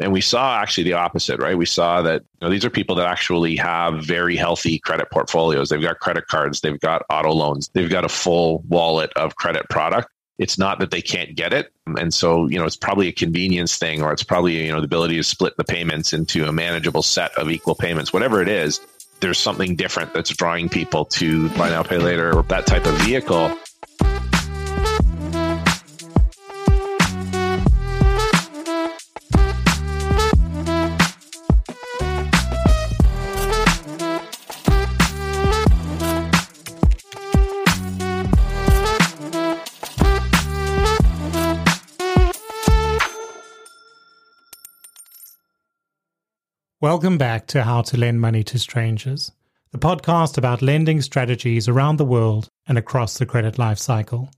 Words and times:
And 0.00 0.12
we 0.12 0.22
saw 0.22 0.58
actually 0.58 0.84
the 0.84 0.94
opposite, 0.94 1.40
right? 1.40 1.56
We 1.56 1.66
saw 1.66 2.00
that 2.02 2.22
you 2.22 2.46
know, 2.46 2.50
these 2.50 2.64
are 2.64 2.70
people 2.70 2.96
that 2.96 3.06
actually 3.06 3.56
have 3.56 4.02
very 4.02 4.34
healthy 4.34 4.78
credit 4.78 5.10
portfolios. 5.10 5.68
They've 5.68 5.80
got 5.80 6.00
credit 6.00 6.26
cards, 6.26 6.62
they've 6.62 6.80
got 6.80 7.02
auto 7.10 7.32
loans, 7.32 7.68
they've 7.74 7.90
got 7.90 8.04
a 8.04 8.08
full 8.08 8.64
wallet 8.66 9.12
of 9.14 9.36
credit 9.36 9.68
product. 9.68 10.08
It's 10.38 10.56
not 10.56 10.78
that 10.78 10.90
they 10.90 11.02
can't 11.02 11.36
get 11.36 11.52
it. 11.52 11.70
And 11.98 12.14
so, 12.14 12.48
you 12.48 12.58
know, 12.58 12.64
it's 12.64 12.76
probably 12.76 13.08
a 13.08 13.12
convenience 13.12 13.76
thing 13.76 14.02
or 14.02 14.10
it's 14.10 14.22
probably, 14.22 14.64
you 14.64 14.72
know, 14.72 14.80
the 14.80 14.86
ability 14.86 15.16
to 15.16 15.22
split 15.22 15.54
the 15.58 15.64
payments 15.64 16.14
into 16.14 16.48
a 16.48 16.52
manageable 16.52 17.02
set 17.02 17.36
of 17.36 17.50
equal 17.50 17.74
payments, 17.74 18.10
whatever 18.10 18.40
it 18.40 18.48
is. 18.48 18.80
There's 19.20 19.38
something 19.38 19.76
different 19.76 20.14
that's 20.14 20.30
drawing 20.30 20.70
people 20.70 21.04
to 21.04 21.50
buy 21.50 21.68
now, 21.68 21.82
pay 21.82 21.98
later, 21.98 22.34
or 22.34 22.42
that 22.44 22.66
type 22.66 22.86
of 22.86 22.94
vehicle. 23.02 23.54
Welcome 46.82 47.18
back 47.18 47.46
to 47.48 47.64
How 47.64 47.82
to 47.82 47.98
Lend 47.98 48.22
Money 48.22 48.42
to 48.44 48.58
Strangers, 48.58 49.32
the 49.70 49.76
podcast 49.76 50.38
about 50.38 50.62
lending 50.62 51.02
strategies 51.02 51.68
around 51.68 51.98
the 51.98 52.06
world 52.06 52.48
and 52.66 52.78
across 52.78 53.18
the 53.18 53.26
credit 53.26 53.58
life 53.58 53.76
cycle. 53.76 54.30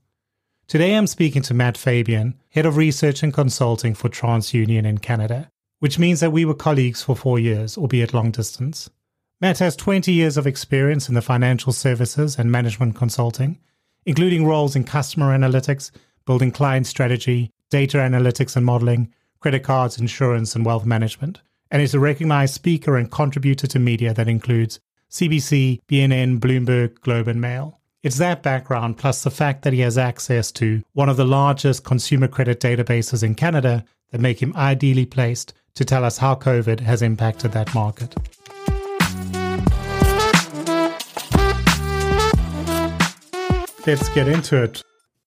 Today 0.67 0.97
I'm 0.97 1.07
speaking 1.07 1.41
to 1.43 1.53
Matt 1.53 1.77
Fabian, 1.77 2.37
Head 2.49 2.65
of 2.65 2.75
Research 2.75 3.23
and 3.23 3.33
Consulting 3.33 3.93
for 3.93 4.09
TransUnion 4.09 4.85
in 4.85 4.97
Canada, 4.97 5.49
which 5.79 5.97
means 5.97 6.19
that 6.19 6.33
we 6.33 6.43
were 6.43 6.53
colleagues 6.53 7.01
for 7.01 7.15
four 7.15 7.39
years, 7.39 7.77
albeit 7.77 8.13
long 8.13 8.29
distance. 8.29 8.89
Matt 9.39 9.59
has 9.59 9.77
20 9.77 10.11
years 10.11 10.35
of 10.35 10.45
experience 10.45 11.07
in 11.07 11.15
the 11.15 11.21
financial 11.21 11.71
services 11.71 12.37
and 12.37 12.51
management 12.51 12.97
consulting, 12.97 13.57
including 14.05 14.45
roles 14.45 14.75
in 14.75 14.83
customer 14.83 15.27
analytics, 15.27 15.91
building 16.25 16.51
client 16.51 16.87
strategy, 16.87 17.51
data 17.69 17.99
analytics 17.99 18.57
and 18.57 18.65
modeling, 18.65 19.13
credit 19.39 19.63
cards, 19.63 19.97
insurance, 19.97 20.57
and 20.57 20.65
wealth 20.65 20.85
management 20.85 21.39
and 21.73 21.81
is 21.81 21.95
a 21.95 21.99
recognized 21.99 22.53
speaker 22.53 22.95
and 22.95 23.09
contributor 23.09 23.65
to 23.65 23.79
media 23.79 24.13
that 24.13 24.29
includes 24.29 24.79
CBC, 25.09 25.81
BNN, 25.87 26.39
Bloomberg, 26.39 27.01
Globe, 27.01 27.27
and 27.27 27.41
Mail. 27.41 27.79
It's 28.03 28.19
that 28.19 28.43
background, 28.43 28.97
plus 28.97 29.23
the 29.23 29.31
fact 29.31 29.63
that 29.63 29.73
he 29.73 29.79
has 29.79 29.97
access 29.97 30.51
to 30.53 30.83
one 30.93 31.09
of 31.09 31.17
the 31.17 31.25
largest 31.25 31.83
consumer 31.83 32.27
credit 32.27 32.59
databases 32.59 33.23
in 33.23 33.33
Canada, 33.33 33.83
that 34.11 34.21
make 34.21 34.39
him 34.39 34.55
ideally 34.55 35.07
placed 35.07 35.53
to 35.73 35.83
tell 35.83 36.05
us 36.05 36.19
how 36.19 36.35
COVID 36.35 36.79
has 36.81 37.01
impacted 37.01 37.53
that 37.53 37.73
market. 37.73 38.13
Let's 43.87 44.09
get 44.09 44.27
into 44.27 44.61
it. 44.61 44.83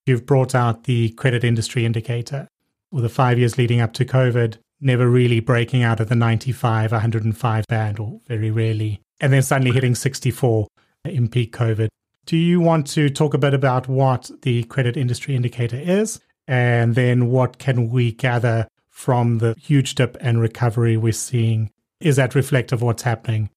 You've 0.07 0.25
brought 0.25 0.55
out 0.55 0.85
the 0.85 1.09
credit 1.11 1.43
industry 1.43 1.85
indicator. 1.85 2.47
With 2.93 3.03
the 3.03 3.09
five 3.09 3.41
years 3.41 3.59
leading 3.59 3.81
up 3.81 3.93
to 3.95 4.05
COVID, 4.05 4.59
never 4.81 5.09
really 5.09 5.41
breaking 5.41 5.83
out 5.83 6.01
of 6.01 6.09
the 6.09 6.15
95, 6.15 6.93
105 6.93 7.67
band, 7.67 7.99
or 7.99 8.21
very 8.27 8.51
rarely, 8.51 9.01
and 9.21 9.33
then 9.33 9.43
suddenly 9.43 9.73
hitting 9.73 9.95
64 9.95 10.67
in 11.05 11.29
peak 11.29 11.55
COVID. 11.55 11.89
Do 12.27 12.37
you 12.37 12.61
want 12.61 12.87
to 12.89 13.09
talk 13.09 13.35
a 13.35 13.39
bit 13.39 13.55
about 13.55 13.89
what 13.89 14.31
the 14.43 14.65
credit 14.65 14.97
industry 14.97 15.37
indicator 15.37 15.77
is, 15.77 16.21
and 16.49 16.95
then 16.95 17.31
what 17.31 17.59
can 17.59 17.91
we 17.91 18.13
gather 18.13 18.67
from 18.91 19.39
the 19.39 19.55
huge 19.61 19.95
dip 19.95 20.17
and 20.21 20.41
recovery 20.41 20.97
we're 20.97 21.13
seeing? 21.13 21.71
Is 22.01 22.17
that 22.17 22.35
reflective 22.35 22.81
of 22.81 22.83
what's 22.83 23.03
happening? 23.03 23.51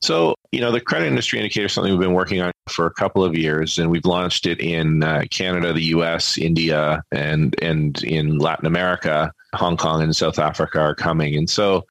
So, 0.00 0.34
you 0.50 0.60
know, 0.60 0.72
the 0.72 0.80
credit 0.80 1.06
industry 1.06 1.38
indicator 1.38 1.66
is 1.66 1.72
something 1.72 1.92
we've 1.92 2.00
been 2.00 2.12
working 2.12 2.40
on 2.40 2.50
for 2.68 2.86
a 2.86 2.90
couple 2.90 3.24
of 3.24 3.36
years, 3.36 3.78
and 3.78 3.88
we've 3.90 4.04
launched 4.04 4.46
it 4.46 4.60
in 4.60 5.02
uh, 5.02 5.22
Canada, 5.30 5.72
the 5.72 5.84
U.S., 5.84 6.36
India, 6.38 7.02
and 7.12 7.54
and 7.62 8.02
in 8.02 8.38
Latin 8.38 8.66
America. 8.66 9.32
Hong 9.54 9.76
Kong 9.76 10.02
and 10.02 10.14
South 10.14 10.38
Africa 10.38 10.80
are 10.80 10.94
coming, 10.94 11.36
and 11.36 11.48
so 11.48 11.84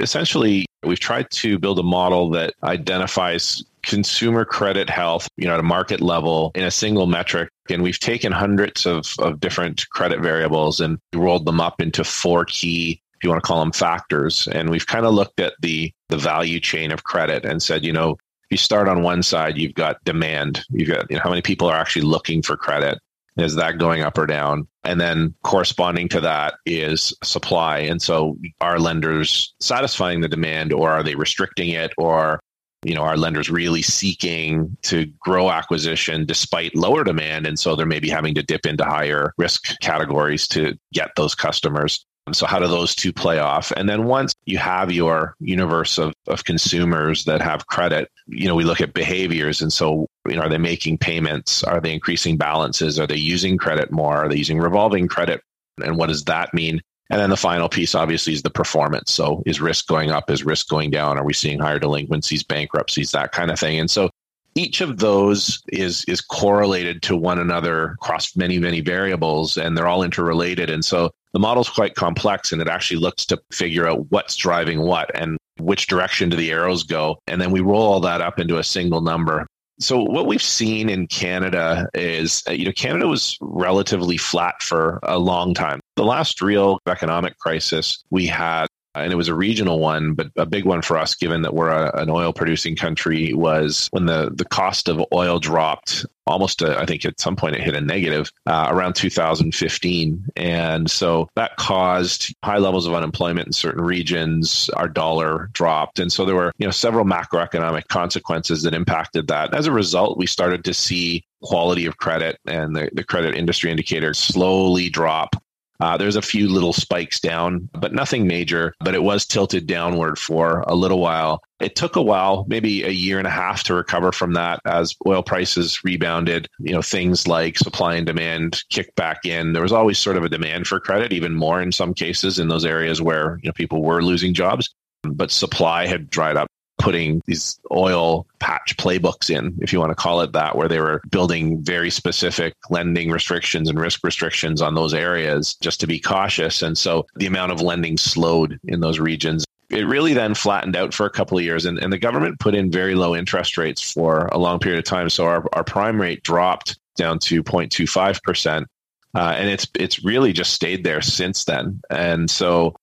essentially, 0.00 0.66
we've 0.82 1.00
tried 1.00 1.30
to 1.30 1.58
build 1.58 1.78
a 1.78 1.82
model 1.82 2.30
that 2.30 2.54
identifies 2.62 3.64
consumer 3.82 4.44
credit 4.44 4.90
health, 4.90 5.28
you 5.36 5.46
know, 5.46 5.54
at 5.54 5.60
a 5.60 5.64
market 5.64 6.00
level 6.00 6.50
in 6.54 6.64
a 6.64 6.70
single 6.70 7.06
metric. 7.06 7.48
And 7.70 7.82
we've 7.82 7.98
taken 7.98 8.32
hundreds 8.32 8.84
of, 8.84 9.14
of 9.18 9.40
different 9.40 9.88
credit 9.90 10.20
variables 10.20 10.80
and 10.80 10.98
rolled 11.14 11.46
them 11.46 11.60
up 11.60 11.80
into 11.80 12.04
four 12.04 12.44
key 12.44 13.00
if 13.14 13.24
you 13.24 13.30
want 13.30 13.42
to 13.42 13.46
call 13.46 13.60
them 13.60 13.72
factors. 13.72 14.46
And 14.48 14.70
we've 14.70 14.86
kind 14.86 15.06
of 15.06 15.14
looked 15.14 15.40
at 15.40 15.54
the 15.60 15.92
the 16.08 16.18
value 16.18 16.60
chain 16.60 16.92
of 16.92 17.04
credit 17.04 17.44
and 17.44 17.62
said, 17.62 17.84
you 17.84 17.92
know, 17.92 18.12
if 18.12 18.50
you 18.50 18.56
start 18.56 18.88
on 18.88 19.02
one 19.02 19.22
side, 19.22 19.58
you've 19.58 19.74
got 19.74 20.04
demand. 20.04 20.64
You've 20.70 20.88
got 20.88 21.10
you 21.10 21.16
know, 21.16 21.22
how 21.22 21.30
many 21.30 21.42
people 21.42 21.68
are 21.68 21.76
actually 21.76 22.02
looking 22.02 22.42
for 22.42 22.56
credit. 22.56 22.98
Is 23.36 23.54
that 23.56 23.78
going 23.78 24.02
up 24.02 24.16
or 24.16 24.26
down? 24.26 24.66
And 24.84 25.00
then 25.00 25.34
corresponding 25.44 26.08
to 26.10 26.20
that 26.20 26.54
is 26.64 27.12
supply. 27.22 27.78
And 27.78 28.00
so 28.00 28.38
are 28.60 28.78
lenders 28.78 29.54
satisfying 29.60 30.20
the 30.20 30.28
demand 30.28 30.72
or 30.72 30.90
are 30.90 31.02
they 31.02 31.14
restricting 31.14 31.70
it 31.70 31.92
or 31.98 32.40
you 32.84 32.94
know, 32.94 33.02
are 33.02 33.16
lenders 33.16 33.50
really 33.50 33.82
seeking 33.82 34.76
to 34.82 35.06
grow 35.18 35.50
acquisition 35.50 36.24
despite 36.24 36.76
lower 36.76 37.02
demand? 37.02 37.44
And 37.44 37.58
so 37.58 37.74
they're 37.74 37.84
maybe 37.84 38.08
having 38.08 38.34
to 38.36 38.44
dip 38.44 38.64
into 38.64 38.84
higher 38.84 39.32
risk 39.38 39.76
categories 39.80 40.46
to 40.48 40.78
get 40.92 41.10
those 41.16 41.34
customers. 41.34 42.06
So 42.32 42.46
how 42.46 42.58
do 42.58 42.66
those 42.66 42.94
two 42.94 43.12
play 43.12 43.38
off? 43.38 43.70
And 43.76 43.88
then 43.88 44.04
once 44.04 44.34
you 44.46 44.58
have 44.58 44.90
your 44.90 45.36
universe 45.38 45.96
of, 45.96 46.12
of 46.26 46.44
consumers 46.44 47.24
that 47.24 47.40
have 47.40 47.68
credit, 47.68 48.10
you 48.26 48.48
know, 48.48 48.54
we 48.54 48.64
look 48.64 48.80
at 48.80 48.94
behaviors. 48.94 49.62
And 49.62 49.72
so, 49.72 50.08
you 50.28 50.34
know, 50.34 50.42
are 50.42 50.48
they 50.48 50.58
making 50.58 50.98
payments? 50.98 51.62
Are 51.62 51.80
they 51.80 51.92
increasing 51.92 52.36
balances? 52.36 52.98
Are 52.98 53.06
they 53.06 53.16
using 53.16 53.56
credit 53.56 53.92
more? 53.92 54.24
Are 54.24 54.28
they 54.28 54.36
using 54.36 54.58
revolving 54.58 55.06
credit? 55.06 55.40
And 55.84 55.96
what 55.96 56.08
does 56.08 56.24
that 56.24 56.52
mean? 56.52 56.82
And 57.10 57.20
then 57.20 57.30
the 57.30 57.36
final 57.36 57.68
piece, 57.68 57.94
obviously, 57.94 58.32
is 58.32 58.42
the 58.42 58.50
performance. 58.50 59.12
So 59.12 59.44
is 59.46 59.60
risk 59.60 59.86
going 59.86 60.10
up? 60.10 60.28
Is 60.28 60.44
risk 60.44 60.68
going 60.68 60.90
down? 60.90 61.18
Are 61.18 61.24
we 61.24 61.32
seeing 61.32 61.60
higher 61.60 61.78
delinquencies, 61.78 62.42
bankruptcies, 62.42 63.12
that 63.12 63.30
kind 63.30 63.52
of 63.52 63.60
thing? 63.60 63.78
And 63.78 63.88
so 63.88 64.10
each 64.56 64.80
of 64.80 64.98
those 64.98 65.62
is 65.68 66.04
is 66.08 66.20
correlated 66.20 67.02
to 67.02 67.14
one 67.14 67.38
another 67.38 67.92
across 67.92 68.34
many 68.36 68.58
many 68.58 68.80
variables 68.80 69.56
and 69.56 69.76
they're 69.76 69.86
all 69.86 70.02
interrelated 70.02 70.70
and 70.70 70.82
so 70.82 71.10
the 71.36 71.40
model's 71.40 71.68
quite 71.68 71.94
complex 71.94 72.50
and 72.50 72.62
it 72.62 72.66
actually 72.66 72.98
looks 72.98 73.26
to 73.26 73.38
figure 73.52 73.86
out 73.86 74.10
what's 74.10 74.36
driving 74.36 74.80
what 74.80 75.10
and 75.14 75.36
which 75.58 75.86
direction 75.86 76.30
do 76.30 76.36
the 76.38 76.50
arrows 76.50 76.82
go 76.82 77.18
and 77.26 77.38
then 77.42 77.50
we 77.50 77.60
roll 77.60 77.82
all 77.82 78.00
that 78.00 78.22
up 78.22 78.38
into 78.38 78.56
a 78.56 78.64
single 78.64 79.02
number 79.02 79.46
so 79.78 80.00
what 80.00 80.26
we've 80.26 80.40
seen 80.40 80.88
in 80.88 81.06
Canada 81.06 81.86
is, 81.92 82.42
uh, 82.48 82.52
you 82.52 82.64
know, 82.64 82.72
Canada 82.72 83.08
was 83.08 83.36
relatively 83.42 84.16
flat 84.16 84.62
for 84.62 84.98
a 85.02 85.18
long 85.18 85.52
time. 85.52 85.80
The 85.96 86.04
last 86.06 86.40
real 86.40 86.78
economic 86.88 87.36
crisis 87.36 88.02
we 88.08 88.24
had 88.24 88.68
and 88.96 89.12
it 89.12 89.16
was 89.16 89.28
a 89.28 89.34
regional 89.34 89.78
one, 89.78 90.14
but 90.14 90.28
a 90.36 90.46
big 90.46 90.64
one 90.64 90.82
for 90.82 90.96
us, 90.96 91.14
given 91.14 91.42
that 91.42 91.54
we're 91.54 91.70
a, 91.70 91.94
an 92.00 92.10
oil 92.10 92.32
producing 92.32 92.76
country, 92.76 93.32
was 93.34 93.88
when 93.92 94.06
the, 94.06 94.30
the 94.34 94.44
cost 94.44 94.88
of 94.88 95.04
oil 95.12 95.38
dropped 95.38 96.06
almost, 96.26 96.62
a, 96.62 96.78
I 96.78 96.86
think 96.86 97.04
at 97.04 97.20
some 97.20 97.36
point 97.36 97.56
it 97.56 97.62
hit 97.62 97.74
a 97.74 97.80
negative 97.80 98.30
uh, 98.46 98.68
around 98.70 98.94
2015. 98.94 100.26
And 100.36 100.90
so 100.90 101.28
that 101.36 101.56
caused 101.56 102.34
high 102.44 102.58
levels 102.58 102.86
of 102.86 102.94
unemployment 102.94 103.46
in 103.46 103.52
certain 103.52 103.82
regions. 103.82 104.68
Our 104.70 104.88
dollar 104.88 105.50
dropped. 105.52 105.98
And 105.98 106.12
so 106.12 106.24
there 106.24 106.34
were, 106.34 106.52
you 106.58 106.66
know, 106.66 106.72
several 106.72 107.04
macroeconomic 107.04 107.88
consequences 107.88 108.62
that 108.62 108.74
impacted 108.74 109.28
that. 109.28 109.54
As 109.54 109.66
a 109.66 109.72
result, 109.72 110.18
we 110.18 110.26
started 110.26 110.64
to 110.64 110.74
see 110.74 111.24
quality 111.42 111.86
of 111.86 111.98
credit 111.98 112.38
and 112.46 112.74
the, 112.74 112.90
the 112.92 113.04
credit 113.04 113.34
industry 113.34 113.70
indicators 113.70 114.18
slowly 114.18 114.88
drop 114.88 115.36
Uh, 115.80 115.96
there's 115.96 116.16
a 116.16 116.22
few 116.22 116.48
little 116.48 116.72
spikes 116.72 117.20
down, 117.20 117.68
but 117.72 117.92
nothing 117.92 118.26
major. 118.26 118.74
But 118.80 118.94
it 118.94 119.02
was 119.02 119.26
tilted 119.26 119.66
downward 119.66 120.18
for 120.18 120.64
a 120.66 120.74
little 120.74 121.00
while. 121.00 121.42
It 121.60 121.74
took 121.74 121.96
a 121.96 122.02
while, 122.02 122.44
maybe 122.48 122.82
a 122.82 122.90
year 122.90 123.18
and 123.18 123.26
a 123.26 123.30
half 123.30 123.64
to 123.64 123.74
recover 123.74 124.12
from 124.12 124.34
that 124.34 124.60
as 124.64 124.94
oil 125.06 125.22
prices 125.22 125.82
rebounded. 125.84 126.48
You 126.58 126.74
know, 126.74 126.82
things 126.82 127.26
like 127.26 127.58
supply 127.58 127.94
and 127.94 128.06
demand 128.06 128.62
kicked 128.70 128.94
back 128.96 129.24
in. 129.24 129.52
There 129.52 129.62
was 129.62 129.72
always 129.72 129.98
sort 129.98 130.16
of 130.16 130.24
a 130.24 130.28
demand 130.28 130.66
for 130.66 130.80
credit, 130.80 131.12
even 131.12 131.34
more 131.34 131.60
in 131.60 131.72
some 131.72 131.94
cases 131.94 132.38
in 132.38 132.48
those 132.48 132.64
areas 132.64 133.00
where, 133.00 133.38
you 133.42 133.48
know, 133.48 133.54
people 133.54 133.82
were 133.82 134.02
losing 134.02 134.34
jobs. 134.34 134.74
But 135.02 135.30
supply 135.30 135.86
had 135.86 136.10
dried 136.10 136.36
up 136.36 136.48
putting 136.78 137.22
these 137.26 137.58
oil 137.70 138.26
patch 138.38 138.76
playbooks 138.76 139.30
in, 139.30 139.56
if 139.60 139.72
you 139.72 139.80
want 139.80 139.90
to 139.90 139.94
call 139.94 140.20
it 140.20 140.32
that, 140.32 140.56
where 140.56 140.68
they 140.68 140.80
were 140.80 141.02
building 141.10 141.62
very 141.62 141.90
specific 141.90 142.54
lending 142.70 143.10
restrictions 143.10 143.68
and 143.68 143.78
risk 143.78 144.04
restrictions 144.04 144.60
on 144.60 144.74
those 144.74 144.94
areas 144.94 145.54
just 145.54 145.80
to 145.80 145.86
be 145.86 145.98
cautious. 145.98 146.62
And 146.62 146.76
so 146.76 147.06
the 147.16 147.26
amount 147.26 147.52
of 147.52 147.60
lending 147.60 147.96
slowed 147.96 148.60
in 148.64 148.80
those 148.80 148.98
regions. 148.98 149.44
It 149.68 149.86
really 149.86 150.14
then 150.14 150.34
flattened 150.34 150.76
out 150.76 150.94
for 150.94 151.06
a 151.06 151.10
couple 151.10 151.38
of 151.38 151.44
years, 151.44 151.64
and, 151.64 151.78
and 151.78 151.92
the 151.92 151.98
government 151.98 152.38
put 152.38 152.54
in 152.54 152.70
very 152.70 152.94
low 152.94 153.16
interest 153.16 153.58
rates 153.58 153.92
for 153.92 154.26
a 154.26 154.38
long 154.38 154.60
period 154.60 154.78
of 154.78 154.84
time. 154.84 155.10
So 155.10 155.26
our, 155.26 155.44
our 155.54 155.64
prime 155.64 156.00
rate 156.00 156.22
dropped 156.22 156.78
down 156.96 157.18
to 157.20 157.42
0.25%. 157.42 158.66
Uh, 159.14 159.34
and 159.34 159.48
it's 159.48 159.66
it's 159.74 160.04
really 160.04 160.32
just 160.32 160.52
stayed 160.52 160.84
there 160.84 161.00
since 161.00 161.44
then. 161.44 161.80
And 161.88 162.30
so 162.30 162.76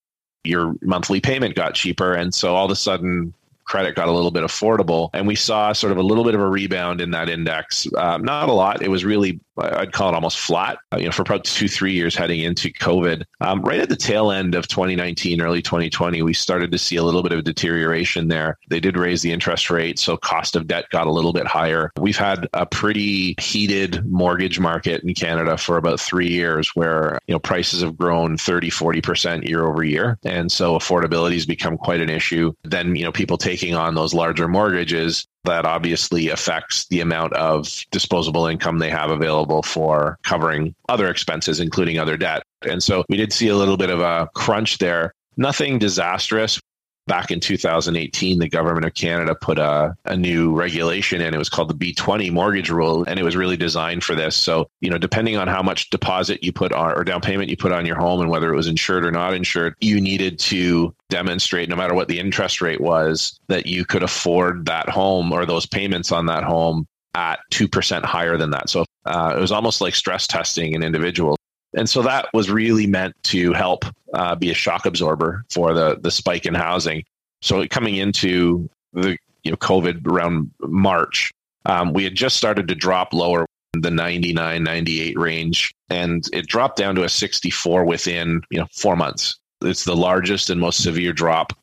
your 0.44 0.76
monthly 0.82 1.22
payment 1.22 1.56
got 1.56 1.76
cheaper. 1.76 2.14
And 2.14 2.34
so 2.34 2.56
all 2.56 2.66
of 2.66 2.72
a 2.72 2.76
sudden, 2.76 3.34
credit 3.74 3.96
got 3.96 4.08
a 4.08 4.12
little 4.12 4.30
bit 4.30 4.44
affordable. 4.44 5.10
And 5.14 5.26
we 5.26 5.34
saw 5.34 5.74
sort 5.74 5.92
of 5.92 5.98
a 5.98 6.04
little 6.04 6.24
bit 6.24 6.36
of 6.36 6.42
a 6.42 6.48
rebound 6.48 7.02
in 7.02 7.10
that 7.10 7.28
index. 7.28 7.88
Um, 7.98 8.24
not 8.24 8.48
a 8.48 8.54
lot. 8.54 8.84
It 8.84 8.88
was 8.90 9.04
really, 9.04 9.40
I'd 9.58 9.94
call 9.94 10.10
it 10.10 10.14
almost 10.14 10.38
flat, 10.38 10.78
uh, 10.92 10.98
you 10.98 11.06
know, 11.06 11.12
for 11.12 11.24
about 11.24 11.44
two, 11.44 11.68
three 11.68 11.94
years 11.94 12.16
heading 12.16 12.42
into 12.42 12.70
COVID. 12.70 13.24
Um, 13.42 13.64
right 13.64 13.80
at 13.80 13.90
the 13.90 13.96
tail 13.96 14.30
end 14.30 14.54
of 14.54 14.68
2019, 14.68 15.42
early 15.42 15.64
2020, 15.64 16.22
we 16.22 16.36
started 16.36 16.72
to 16.72 16.78
see 16.78 16.98
a 16.98 17.04
little 17.04 17.24
bit 17.24 17.32
of 17.32 17.44
deterioration 17.46 18.28
there. 18.28 18.60
They 18.70 18.80
did 18.80 18.96
raise 18.96 19.24
the 19.24 19.32
interest 19.32 19.72
rate. 19.72 19.98
So 19.98 20.18
cost 20.18 20.56
of 20.56 20.68
debt 20.68 20.86
got 20.92 21.08
a 21.08 21.12
little 21.12 21.34
bit 21.34 21.48
higher. 21.48 21.92
We've 22.00 22.16
had 22.16 22.48
a 22.54 22.68
pretty 22.68 23.34
heated 23.40 24.06
mortgage 24.06 24.60
market 24.60 25.04
in 25.04 25.16
Canada 25.16 25.58
for 25.58 25.78
about 25.78 26.00
three 26.00 26.30
years 26.30 26.76
where, 26.76 27.18
you 27.26 27.34
know, 27.34 27.40
prices 27.40 27.82
have 27.82 27.98
grown 27.98 28.38
30, 28.38 28.70
40% 28.70 29.48
year 29.48 29.66
over 29.66 29.84
year. 29.84 30.20
And 30.24 30.52
so 30.52 30.78
affordability 30.78 31.34
has 31.34 31.48
become 31.48 31.76
quite 31.76 32.02
an 32.02 32.12
issue. 32.12 32.54
Then, 32.64 32.96
you 32.96 33.04
know, 33.04 33.12
people 33.12 33.40
take 33.40 33.63
taking 33.64 33.76
on 33.76 33.96
those 33.96 34.14
larger 34.14 34.48
mortgages, 34.50 35.26
that 35.46 35.66
obviously 35.66 36.30
affects 36.30 36.86
the 36.88 37.00
amount 37.00 37.32
of 37.34 37.86
disposable 37.92 38.46
income 38.46 38.80
they 38.80 38.90
have 38.90 39.10
available 39.10 39.64
for 39.64 40.18
covering 40.24 40.76
other 40.90 41.10
expenses, 41.10 41.62
including 41.62 41.98
other 41.98 42.18
debt. 42.18 42.44
And 42.68 42.84
so 42.84 43.06
we 43.08 43.16
did 43.16 43.32
see 43.32 43.48
a 43.48 43.56
little 43.56 43.78
bit 43.78 43.90
of 43.90 44.02
a 44.02 44.30
crunch 44.36 44.80
there. 44.80 45.14
Nothing 45.38 45.80
disastrous 45.80 46.60
back 47.08 47.32
in 47.32 47.40
2018, 47.40 48.40
the 48.40 48.50
government 48.50 48.86
of 48.86 48.94
Canada 48.94 49.36
put 49.36 49.58
a, 49.58 49.96
a 50.06 50.16
new 50.16 50.54
regulation 50.54 51.22
in. 51.22 51.34
It 51.34 51.38
was 51.38 51.50
called 51.50 51.70
the 51.70 51.94
B20 51.94 52.32
mortgage 52.32 52.70
rule, 52.70 53.04
and 53.08 53.20
it 53.20 53.24
was 53.24 53.36
really 53.36 53.58
designed 53.58 54.04
for 54.04 54.16
this. 54.16 54.36
So, 54.36 54.68
you 54.82 54.90
know, 54.90 54.98
depending 54.98 55.38
on 55.38 55.48
how 55.48 55.62
much 55.62 55.90
deposit 55.90 56.44
you 56.44 56.52
put 56.52 56.72
on 56.72 56.94
or 56.94 57.04
down 57.04 57.22
payment 57.22 57.50
you 57.50 57.58
put 57.58 57.72
on 57.72 57.86
your 57.86 57.98
home 57.98 58.22
and 58.22 58.30
whether 58.30 58.52
it 58.52 58.56
was 58.56 58.68
insured 58.68 59.06
or 59.06 59.12
not 59.12 59.34
insured, 59.34 59.76
you 59.82 60.00
needed 60.00 60.40
to 60.40 60.96
demonstrate, 61.10 61.70
no 61.70 61.76
matter 61.76 61.94
what 61.94 62.08
the 62.08 62.20
interest 62.20 62.62
rate 62.62 62.82
was, 62.82 63.40
that 63.48 63.66
you 63.66 63.86
could 63.86 64.04
afford 64.04 64.66
that 64.66 64.90
home 64.90 65.32
or 65.32 65.46
those 65.46 65.66
payments 65.66 66.12
on 66.12 66.26
that 66.28 66.44
home 66.44 66.88
at 67.16 67.40
2% 67.52 68.04
higher 68.04 68.38
than 68.38 68.50
that. 68.52 68.70
So 68.70 68.86
uh, 69.06 69.36
it 69.38 69.40
was 69.40 69.52
almost 69.52 69.82
like 69.82 69.94
stress 69.94 70.26
testing 70.26 70.76
an 70.76 70.84
individual. 70.84 71.36
And 71.76 71.90
so 71.90 72.02
that 72.04 72.30
was 72.34 72.52
really 72.52 72.88
meant 72.88 73.16
to 73.24 73.54
help 73.54 73.86
uh, 74.14 74.36
be 74.36 74.52
a 74.52 74.56
shock 74.56 74.86
absorber 74.86 75.44
for 75.52 75.74
the 75.74 75.98
the 76.00 76.12
spike 76.12 76.46
in 76.46 76.54
housing. 76.54 77.04
So 77.42 77.66
coming 77.68 77.96
into 77.96 78.70
the 78.94 79.18
you 79.44 79.52
know 79.52 79.58
COVID 79.58 80.08
around 80.08 80.52
March, 80.62 81.32
um, 81.66 81.94
we 81.94 82.04
had 82.04 82.16
just 82.16 82.38
started 82.38 82.68
to 82.68 82.76
drop 82.76 83.14
lower 83.14 83.46
the 83.74 83.90
99 83.90 84.64
98 84.64 85.18
range 85.18 85.74
and 85.90 86.28
it 86.32 86.46
dropped 86.46 86.78
down 86.78 86.94
to 86.94 87.04
a 87.04 87.10
64 87.10 87.86
within 87.86 88.42
you 88.52 88.60
know 88.60 88.68
4 88.72 88.96
months 88.96 89.36
it's 89.64 89.84
the 89.84 89.96
largest 89.96 90.52
and 90.52 90.62
most 90.62 90.84
severe 90.84 91.12
drop 91.12 91.54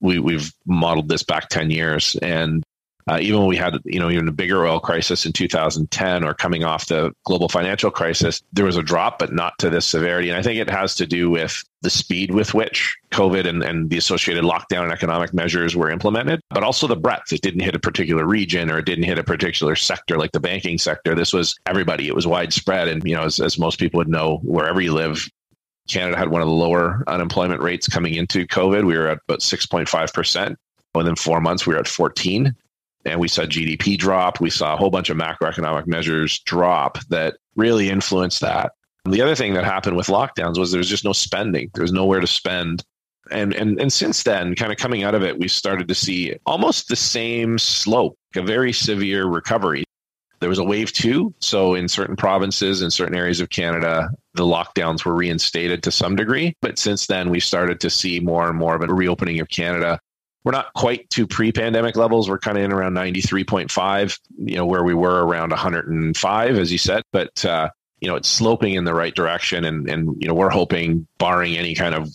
we, 0.00 0.18
we've 0.18 0.52
modeled 0.66 1.08
this 1.08 1.22
back 1.22 1.48
10 1.48 1.70
years 1.70 2.16
and 2.20 2.62
uh, 3.08 3.18
even 3.20 3.40
when 3.40 3.48
we 3.48 3.56
had, 3.56 3.78
you 3.84 3.98
know, 3.98 4.10
even 4.10 4.28
a 4.28 4.32
bigger 4.32 4.66
oil 4.66 4.80
crisis 4.80 5.24
in 5.24 5.32
2010 5.32 6.24
or 6.24 6.34
coming 6.34 6.62
off 6.62 6.86
the 6.86 7.10
global 7.24 7.48
financial 7.48 7.90
crisis, 7.90 8.42
there 8.52 8.66
was 8.66 8.76
a 8.76 8.82
drop, 8.82 9.18
but 9.18 9.32
not 9.32 9.58
to 9.58 9.70
this 9.70 9.86
severity. 9.86 10.28
And 10.28 10.38
I 10.38 10.42
think 10.42 10.60
it 10.60 10.68
has 10.68 10.94
to 10.96 11.06
do 11.06 11.30
with 11.30 11.64
the 11.80 11.88
speed 11.88 12.34
with 12.34 12.52
which 12.52 12.94
COVID 13.10 13.46
and, 13.46 13.62
and 13.62 13.88
the 13.88 13.96
associated 13.96 14.44
lockdown 14.44 14.82
and 14.82 14.92
economic 14.92 15.32
measures 15.32 15.74
were 15.74 15.90
implemented, 15.90 16.40
but 16.50 16.62
also 16.62 16.86
the 16.86 16.96
breadth. 16.96 17.32
It 17.32 17.40
didn't 17.40 17.60
hit 17.60 17.74
a 17.74 17.78
particular 17.78 18.26
region 18.26 18.70
or 18.70 18.78
it 18.78 18.84
didn't 18.84 19.04
hit 19.04 19.18
a 19.18 19.24
particular 19.24 19.74
sector 19.74 20.18
like 20.18 20.32
the 20.32 20.40
banking 20.40 20.76
sector. 20.76 21.14
This 21.14 21.32
was 21.32 21.58
everybody. 21.64 22.08
It 22.08 22.14
was 22.14 22.26
widespread. 22.26 22.88
And, 22.88 23.02
you 23.04 23.14
know, 23.14 23.22
as, 23.22 23.40
as 23.40 23.58
most 23.58 23.78
people 23.78 23.98
would 23.98 24.08
know, 24.08 24.38
wherever 24.42 24.82
you 24.82 24.92
live, 24.92 25.26
Canada 25.88 26.18
had 26.18 26.28
one 26.28 26.42
of 26.42 26.48
the 26.48 26.54
lower 26.54 27.04
unemployment 27.06 27.62
rates 27.62 27.88
coming 27.88 28.14
into 28.14 28.46
COVID. 28.46 28.84
We 28.84 28.98
were 28.98 29.08
at 29.08 29.20
about 29.26 29.40
6.5%. 29.40 30.56
Within 30.94 31.16
four 31.16 31.40
months, 31.40 31.66
we 31.66 31.72
were 31.72 31.80
at 31.80 31.88
14 31.88 32.54
and 33.08 33.20
we 33.20 33.28
saw 33.28 33.42
GDP 33.42 33.98
drop. 33.98 34.40
We 34.40 34.50
saw 34.50 34.74
a 34.74 34.76
whole 34.76 34.90
bunch 34.90 35.10
of 35.10 35.16
macroeconomic 35.16 35.86
measures 35.86 36.38
drop 36.40 36.98
that 37.06 37.36
really 37.56 37.90
influenced 37.90 38.40
that. 38.40 38.72
The 39.04 39.22
other 39.22 39.34
thing 39.34 39.54
that 39.54 39.64
happened 39.64 39.96
with 39.96 40.08
lockdowns 40.08 40.58
was 40.58 40.70
there 40.70 40.78
was 40.78 40.88
just 40.88 41.04
no 41.04 41.12
spending. 41.12 41.70
There 41.74 41.82
was 41.82 41.92
nowhere 41.92 42.20
to 42.20 42.26
spend. 42.26 42.84
And, 43.30 43.54
and, 43.54 43.80
and 43.80 43.92
since 43.92 44.22
then, 44.22 44.54
kind 44.54 44.72
of 44.72 44.78
coming 44.78 45.02
out 45.02 45.14
of 45.14 45.22
it, 45.22 45.38
we 45.38 45.48
started 45.48 45.88
to 45.88 45.94
see 45.94 46.36
almost 46.46 46.88
the 46.88 46.96
same 46.96 47.58
slope, 47.58 48.16
a 48.34 48.42
very 48.42 48.72
severe 48.72 49.26
recovery. 49.26 49.84
There 50.40 50.48
was 50.48 50.58
a 50.58 50.64
wave 50.64 50.92
two. 50.92 51.34
So, 51.40 51.74
in 51.74 51.88
certain 51.88 52.14
provinces, 52.14 52.80
in 52.80 52.90
certain 52.90 53.16
areas 53.16 53.40
of 53.40 53.50
Canada, 53.50 54.08
the 54.34 54.44
lockdowns 54.44 55.04
were 55.04 55.14
reinstated 55.14 55.82
to 55.82 55.90
some 55.90 56.14
degree. 56.14 56.54
But 56.62 56.78
since 56.78 57.06
then, 57.06 57.28
we 57.30 57.40
started 57.40 57.80
to 57.80 57.90
see 57.90 58.20
more 58.20 58.48
and 58.48 58.56
more 58.56 58.76
of 58.76 58.82
a 58.82 58.86
reopening 58.86 59.40
of 59.40 59.48
Canada 59.48 59.98
we're 60.44 60.52
not 60.52 60.72
quite 60.74 61.08
to 61.10 61.26
pre-pandemic 61.26 61.96
levels. 61.96 62.28
We're 62.28 62.38
kind 62.38 62.56
of 62.56 62.64
in 62.64 62.72
around 62.72 62.94
93.5, 62.94 64.18
you 64.38 64.56
know, 64.56 64.66
where 64.66 64.84
we 64.84 64.94
were 64.94 65.24
around 65.26 65.50
105, 65.50 66.58
as 66.58 66.72
you 66.72 66.78
said. 66.78 67.02
But 67.12 67.44
uh, 67.44 67.70
you 68.00 68.08
know, 68.08 68.16
it's 68.16 68.28
sloping 68.28 68.74
in 68.74 68.84
the 68.84 68.94
right 68.94 69.14
direction, 69.14 69.64
and 69.64 69.88
and 69.90 70.14
you 70.20 70.28
know, 70.28 70.34
we're 70.34 70.50
hoping, 70.50 71.06
barring 71.18 71.56
any 71.56 71.74
kind 71.74 71.94
of 71.94 72.08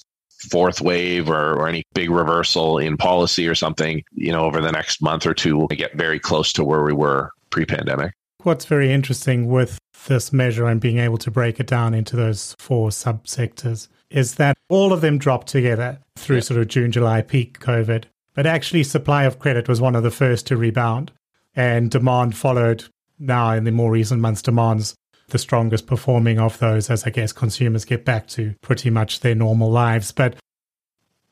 fourth 0.50 0.82
wave 0.82 1.30
or, 1.30 1.54
or 1.54 1.68
any 1.68 1.84
big 1.94 2.10
reversal 2.10 2.78
in 2.78 2.98
policy 2.98 3.48
or 3.48 3.56
something, 3.56 4.04
you 4.14 4.32
know, 4.32 4.42
over 4.42 4.62
the 4.62 4.72
next 4.72 5.02
month 5.02 5.26
or 5.26 5.34
two, 5.34 5.58
we'll 5.58 5.68
get 5.68 5.94
very 5.96 6.20
close 6.20 6.52
to 6.54 6.64
where 6.64 6.84
we 6.84 6.94
were 6.94 7.32
pre-pandemic. 7.50 8.14
What's 8.44 8.66
very 8.66 8.92
interesting 8.92 9.48
with 9.48 9.80
this 10.08 10.34
measure 10.34 10.66
and 10.66 10.82
being 10.82 10.98
able 10.98 11.18
to 11.20 11.32
break 11.32 11.60
it 11.60 11.68
down 11.68 11.94
into 11.94 12.18
those 12.18 12.56
four 12.60 12.90
subsectors 12.90 13.88
is 14.10 14.36
that 14.36 14.58
all 14.70 14.92
of 14.92 15.02
them 15.02 15.18
dropped 15.18 15.48
together 15.48 16.00
through 16.18 16.42
sort 16.42 16.60
of 16.60 16.68
June, 16.68 16.92
July 16.92 17.22
peak 17.22 17.60
COVID. 17.60 18.06
But 18.34 18.46
actually, 18.46 18.84
supply 18.84 19.26
of 19.26 19.40
credit 19.40 19.68
was 19.68 19.82
one 19.82 19.96
of 19.96 20.04
the 20.04 20.12
first 20.12 20.48
to 20.48 20.58
rebound, 20.58 21.12
and 21.56 21.92
demand 21.92 22.36
followed. 22.36 22.86
Now, 23.20 23.52
in 23.52 23.64
the 23.64 23.72
more 23.72 23.92
recent 23.92 24.22
months, 24.22 24.42
demand's 24.42 24.96
the 25.30 25.38
strongest 25.38 25.88
performing 25.88 26.40
of 26.40 26.60
those 26.60 26.90
as 26.90 27.06
I 27.06 27.10
guess 27.10 27.32
consumers 27.32 27.86
get 27.86 28.06
back 28.06 28.28
to 28.30 28.56
pretty 28.62 28.90
much 28.90 29.20
their 29.20 29.36
normal 29.36 29.72
lives. 29.72 30.12
But 30.12 30.36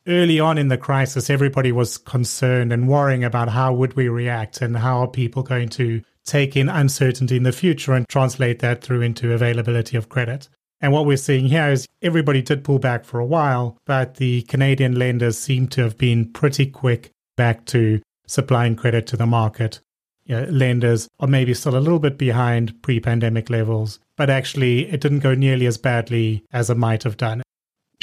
early 0.07 0.39
on 0.39 0.57
in 0.57 0.69
the 0.69 0.77
crisis, 0.77 1.29
everybody 1.29 1.71
was 1.71 1.97
concerned 1.97 2.71
and 2.71 2.87
worrying 2.87 3.23
about 3.23 3.49
how 3.49 3.73
would 3.73 3.95
we 3.95 4.07
react 4.07 4.61
and 4.61 4.77
how 4.77 4.99
are 5.01 5.07
people 5.07 5.43
going 5.43 5.69
to 5.69 6.01
take 6.25 6.55
in 6.55 6.69
uncertainty 6.69 7.37
in 7.37 7.43
the 7.43 7.51
future 7.51 7.93
and 7.93 8.07
translate 8.07 8.59
that 8.59 8.81
through 8.81 9.01
into 9.01 9.33
availability 9.33 9.97
of 9.97 10.09
credit. 10.09 10.49
And 10.81 10.91
what 10.91 11.05
we're 11.05 11.17
seeing 11.17 11.45
here 11.45 11.69
is 11.69 11.87
everybody 12.01 12.41
did 12.41 12.63
pull 12.63 12.79
back 12.79 13.05
for 13.05 13.19
a 13.19 13.25
while, 13.25 13.77
but 13.85 14.15
the 14.15 14.41
Canadian 14.43 14.97
lenders 14.97 15.37
seem 15.37 15.67
to 15.69 15.83
have 15.83 15.97
been 15.97 16.31
pretty 16.31 16.65
quick 16.65 17.11
back 17.37 17.65
to 17.65 18.01
supplying 18.25 18.75
credit 18.75 19.05
to 19.07 19.17
the 19.17 19.27
market. 19.27 19.79
You 20.25 20.37
know, 20.37 20.43
lenders 20.45 21.07
are 21.19 21.27
maybe 21.27 21.53
still 21.53 21.77
a 21.77 21.79
little 21.79 21.99
bit 21.99 22.17
behind 22.17 22.81
pre 22.81 22.99
pandemic 22.99 23.49
levels, 23.49 23.99
but 24.17 24.29
actually 24.29 24.87
it 24.91 25.01
didn't 25.01 25.19
go 25.19 25.35
nearly 25.35 25.67
as 25.67 25.77
badly 25.77 26.43
as 26.51 26.69
it 26.69 26.77
might 26.77 27.03
have 27.03 27.17
done. 27.17 27.43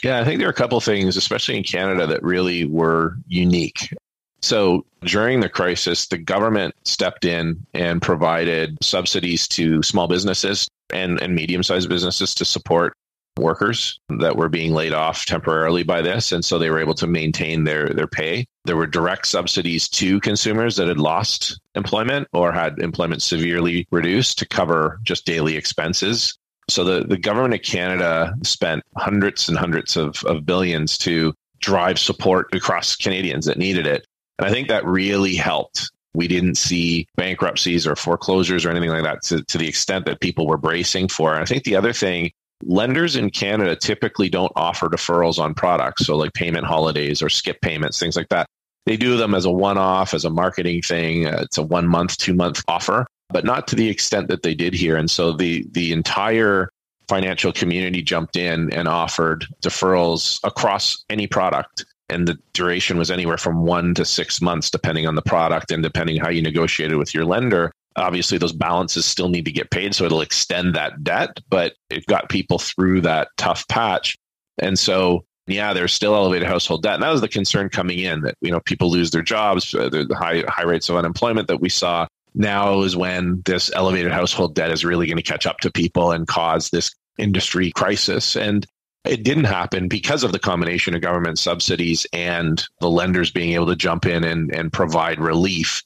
Yeah, 0.04 0.20
I 0.20 0.24
think 0.24 0.38
there 0.38 0.48
are 0.48 0.52
a 0.52 0.54
couple 0.54 0.80
things, 0.80 1.16
especially 1.16 1.56
in 1.56 1.64
Canada, 1.64 2.06
that 2.06 2.22
really 2.22 2.64
were 2.64 3.16
unique. 3.26 3.92
So 4.40 4.84
during 5.02 5.40
the 5.40 5.48
crisis, 5.48 6.06
the 6.06 6.18
government 6.18 6.76
stepped 6.84 7.24
in 7.24 7.66
and 7.74 8.00
provided 8.00 8.78
subsidies 8.80 9.48
to 9.48 9.82
small 9.82 10.06
businesses 10.06 10.68
and, 10.92 11.20
and 11.20 11.34
medium 11.34 11.62
sized 11.62 11.88
businesses 11.88 12.34
to 12.34 12.44
support 12.44 12.94
workers 13.38 14.00
that 14.18 14.36
were 14.36 14.48
being 14.48 14.72
laid 14.72 14.92
off 14.92 15.24
temporarily 15.24 15.82
by 15.82 16.02
this. 16.02 16.32
And 16.32 16.44
so 16.44 16.58
they 16.58 16.70
were 16.70 16.80
able 16.80 16.94
to 16.94 17.06
maintain 17.06 17.64
their, 17.64 17.88
their 17.88 18.06
pay. 18.06 18.46
There 18.64 18.76
were 18.76 18.86
direct 18.86 19.26
subsidies 19.26 19.88
to 19.90 20.20
consumers 20.20 20.76
that 20.76 20.88
had 20.88 20.98
lost 20.98 21.60
employment 21.74 22.28
or 22.32 22.52
had 22.52 22.78
employment 22.80 23.22
severely 23.22 23.86
reduced 23.90 24.38
to 24.40 24.46
cover 24.46 24.98
just 25.04 25.24
daily 25.24 25.56
expenses. 25.56 26.36
So 26.68 26.84
the, 26.84 27.04
the 27.06 27.16
government 27.16 27.54
of 27.54 27.62
Canada 27.62 28.34
spent 28.42 28.82
hundreds 28.96 29.48
and 29.48 29.56
hundreds 29.56 29.96
of, 29.96 30.22
of 30.24 30.44
billions 30.44 30.98
to 30.98 31.32
drive 31.60 31.98
support 31.98 32.54
across 32.54 32.94
Canadians 32.94 33.46
that 33.46 33.58
needed 33.58 33.86
it. 33.86 34.06
And 34.38 34.46
I 34.46 34.50
think 34.50 34.68
that 34.68 34.84
really 34.84 35.34
helped. 35.34 35.90
We 36.14 36.28
didn't 36.28 36.56
see 36.56 37.06
bankruptcies 37.16 37.86
or 37.86 37.96
foreclosures 37.96 38.64
or 38.64 38.70
anything 38.70 38.90
like 38.90 39.04
that 39.04 39.22
to, 39.24 39.42
to 39.44 39.58
the 39.58 39.68
extent 39.68 40.06
that 40.06 40.20
people 40.20 40.46
were 40.46 40.56
bracing 40.56 41.08
for. 41.08 41.32
And 41.34 41.42
I 41.42 41.44
think 41.44 41.64
the 41.64 41.76
other 41.76 41.92
thing, 41.92 42.30
lenders 42.64 43.16
in 43.16 43.30
Canada 43.30 43.76
typically 43.76 44.28
don't 44.28 44.52
offer 44.56 44.88
deferrals 44.88 45.38
on 45.38 45.54
products. 45.54 46.06
So, 46.06 46.16
like 46.16 46.32
payment 46.32 46.66
holidays 46.66 47.22
or 47.22 47.28
skip 47.28 47.60
payments, 47.60 47.98
things 47.98 48.16
like 48.16 48.28
that. 48.30 48.46
They 48.86 48.96
do 48.96 49.18
them 49.18 49.34
as 49.34 49.44
a 49.44 49.50
one 49.50 49.76
off, 49.76 50.14
as 50.14 50.24
a 50.24 50.30
marketing 50.30 50.80
thing. 50.82 51.26
Uh, 51.26 51.40
it's 51.42 51.58
a 51.58 51.62
one 51.62 51.86
month, 51.86 52.16
two 52.16 52.32
month 52.32 52.62
offer, 52.68 53.06
but 53.28 53.44
not 53.44 53.68
to 53.68 53.76
the 53.76 53.88
extent 53.88 54.28
that 54.28 54.42
they 54.42 54.54
did 54.54 54.72
here. 54.72 54.96
And 54.96 55.10
so 55.10 55.32
the, 55.32 55.66
the 55.72 55.92
entire 55.92 56.70
financial 57.06 57.52
community 57.52 58.02
jumped 58.02 58.36
in 58.36 58.72
and 58.72 58.88
offered 58.88 59.46
deferrals 59.62 60.40
across 60.44 61.04
any 61.10 61.26
product. 61.26 61.84
And 62.08 62.26
the 62.26 62.38
duration 62.54 62.96
was 62.96 63.10
anywhere 63.10 63.36
from 63.36 63.64
one 63.64 63.94
to 63.94 64.04
six 64.04 64.40
months, 64.40 64.70
depending 64.70 65.06
on 65.06 65.14
the 65.14 65.22
product 65.22 65.70
and 65.70 65.82
depending 65.82 66.18
how 66.18 66.30
you 66.30 66.42
negotiated 66.42 66.96
with 66.96 67.14
your 67.14 67.24
lender. 67.24 67.72
Obviously, 67.96 68.38
those 68.38 68.52
balances 68.52 69.04
still 69.04 69.28
need 69.28 69.44
to 69.44 69.52
get 69.52 69.70
paid, 69.70 69.94
so 69.94 70.04
it'll 70.04 70.20
extend 70.20 70.74
that 70.74 71.02
debt, 71.02 71.40
but 71.48 71.74
it 71.90 72.06
got 72.06 72.28
people 72.28 72.58
through 72.58 73.00
that 73.02 73.28
tough 73.36 73.66
patch. 73.68 74.16
And 74.58 74.78
so, 74.78 75.24
yeah, 75.46 75.72
there's 75.72 75.92
still 75.92 76.14
elevated 76.14 76.46
household 76.46 76.82
debt. 76.82 76.94
And 76.94 77.02
that 77.02 77.10
was 77.10 77.20
the 77.20 77.28
concern 77.28 77.68
coming 77.68 77.98
in 77.98 78.22
that, 78.22 78.36
you 78.40 78.50
know, 78.50 78.60
people 78.60 78.90
lose 78.90 79.10
their 79.10 79.22
jobs, 79.22 79.74
uh, 79.74 79.88
the 79.88 80.06
high, 80.16 80.44
high 80.48 80.64
rates 80.64 80.88
of 80.88 80.96
unemployment 80.96 81.48
that 81.48 81.60
we 81.60 81.68
saw 81.68 82.06
now 82.34 82.82
is 82.82 82.96
when 82.96 83.42
this 83.44 83.70
elevated 83.74 84.12
household 84.12 84.54
debt 84.54 84.70
is 84.70 84.84
really 84.84 85.06
going 85.06 85.16
to 85.16 85.22
catch 85.22 85.46
up 85.46 85.58
to 85.60 85.72
people 85.72 86.12
and 86.12 86.26
cause 86.28 86.70
this 86.70 86.94
industry 87.18 87.72
crisis. 87.72 88.36
And 88.36 88.64
it 89.04 89.22
didn't 89.22 89.44
happen 89.44 89.88
because 89.88 90.24
of 90.24 90.32
the 90.32 90.38
combination 90.38 90.94
of 90.94 91.00
government 91.00 91.38
subsidies 91.38 92.06
and 92.12 92.64
the 92.80 92.90
lenders 92.90 93.30
being 93.30 93.52
able 93.54 93.66
to 93.66 93.76
jump 93.76 94.06
in 94.06 94.24
and, 94.24 94.54
and 94.54 94.72
provide 94.72 95.20
relief. 95.20 95.82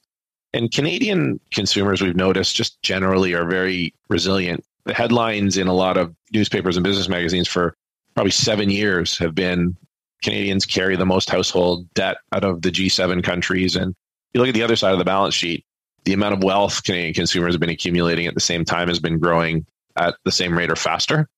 And 0.54 0.70
Canadian 0.70 1.40
consumers, 1.50 2.02
we've 2.02 2.16
noticed, 2.16 2.56
just 2.56 2.80
generally 2.82 3.34
are 3.34 3.46
very 3.46 3.94
resilient. 4.08 4.64
The 4.84 4.94
headlines 4.94 5.56
in 5.56 5.66
a 5.66 5.74
lot 5.74 5.96
of 5.96 6.14
newspapers 6.32 6.76
and 6.76 6.84
business 6.84 7.08
magazines 7.08 7.48
for 7.48 7.74
probably 8.14 8.32
seven 8.32 8.68
years 8.68 9.16
have 9.18 9.34
been 9.34 9.76
Canadians 10.22 10.66
carry 10.66 10.96
the 10.96 11.06
most 11.06 11.30
household 11.30 11.92
debt 11.94 12.18
out 12.32 12.44
of 12.44 12.62
the 12.62 12.70
G7 12.70 13.22
countries. 13.22 13.76
And 13.76 13.94
you 14.32 14.40
look 14.40 14.48
at 14.48 14.54
the 14.54 14.62
other 14.62 14.76
side 14.76 14.92
of 14.92 14.98
the 14.98 15.04
balance 15.04 15.34
sheet, 15.34 15.64
the 16.04 16.12
amount 16.12 16.34
of 16.34 16.42
wealth 16.42 16.82
Canadian 16.82 17.14
consumers 17.14 17.54
have 17.54 17.60
been 17.60 17.70
accumulating 17.70 18.26
at 18.26 18.34
the 18.34 18.40
same 18.40 18.64
time 18.64 18.88
has 18.88 18.98
been 18.98 19.18
growing 19.18 19.66
at 19.96 20.16
the 20.24 20.32
same 20.32 20.56
rate 20.56 20.70
or 20.70 20.76
faster. 20.76 21.28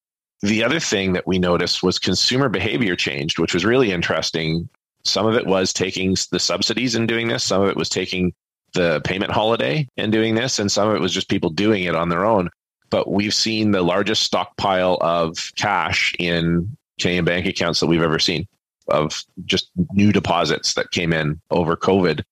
The 0.42 0.62
other 0.62 0.80
thing 0.80 1.14
that 1.14 1.26
we 1.26 1.38
noticed 1.38 1.82
was 1.82 1.98
consumer 1.98 2.48
behavior 2.48 2.96
changed, 2.96 3.38
which 3.38 3.54
was 3.54 3.64
really 3.64 3.92
interesting. 3.92 4.68
Some 5.04 5.26
of 5.26 5.34
it 5.34 5.46
was 5.46 5.72
taking 5.72 6.16
the 6.30 6.40
subsidies 6.40 6.94
and 6.94 7.08
doing 7.08 7.28
this, 7.28 7.44
some 7.44 7.62
of 7.62 7.68
it 7.68 7.76
was 7.76 7.88
taking 7.88 8.34
the 8.74 9.00
payment 9.04 9.30
holiday 9.30 9.88
and 9.96 10.12
doing 10.12 10.34
this, 10.34 10.58
and 10.58 10.70
some 10.70 10.88
of 10.88 10.96
it 10.96 11.00
was 11.00 11.12
just 11.12 11.30
people 11.30 11.50
doing 11.50 11.84
it 11.84 11.94
on 11.94 12.08
their 12.08 12.24
own. 12.24 12.50
But 12.90 13.10
we've 13.10 13.34
seen 13.34 13.70
the 13.70 13.82
largest 13.82 14.22
stockpile 14.22 14.98
of 15.00 15.52
cash 15.56 16.14
in 16.18 16.76
Canadian 17.00 17.24
bank 17.24 17.46
accounts 17.46 17.80
that 17.80 17.86
we've 17.86 18.02
ever 18.02 18.18
seen 18.18 18.46
of 18.88 19.24
just 19.46 19.70
new 19.92 20.12
deposits 20.12 20.74
that 20.74 20.90
came 20.90 21.12
in 21.12 21.40
over 21.50 21.76
COVID. 21.76 22.22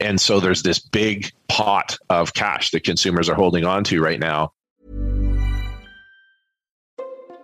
And 0.00 0.20
so 0.20 0.38
there's 0.38 0.62
this 0.62 0.78
big 0.78 1.32
pot 1.48 1.98
of 2.08 2.34
cash 2.34 2.70
that 2.70 2.84
consumers 2.84 3.28
are 3.28 3.34
holding 3.34 3.64
on 3.64 3.82
to 3.84 4.00
right 4.00 4.20
now. 4.20 4.52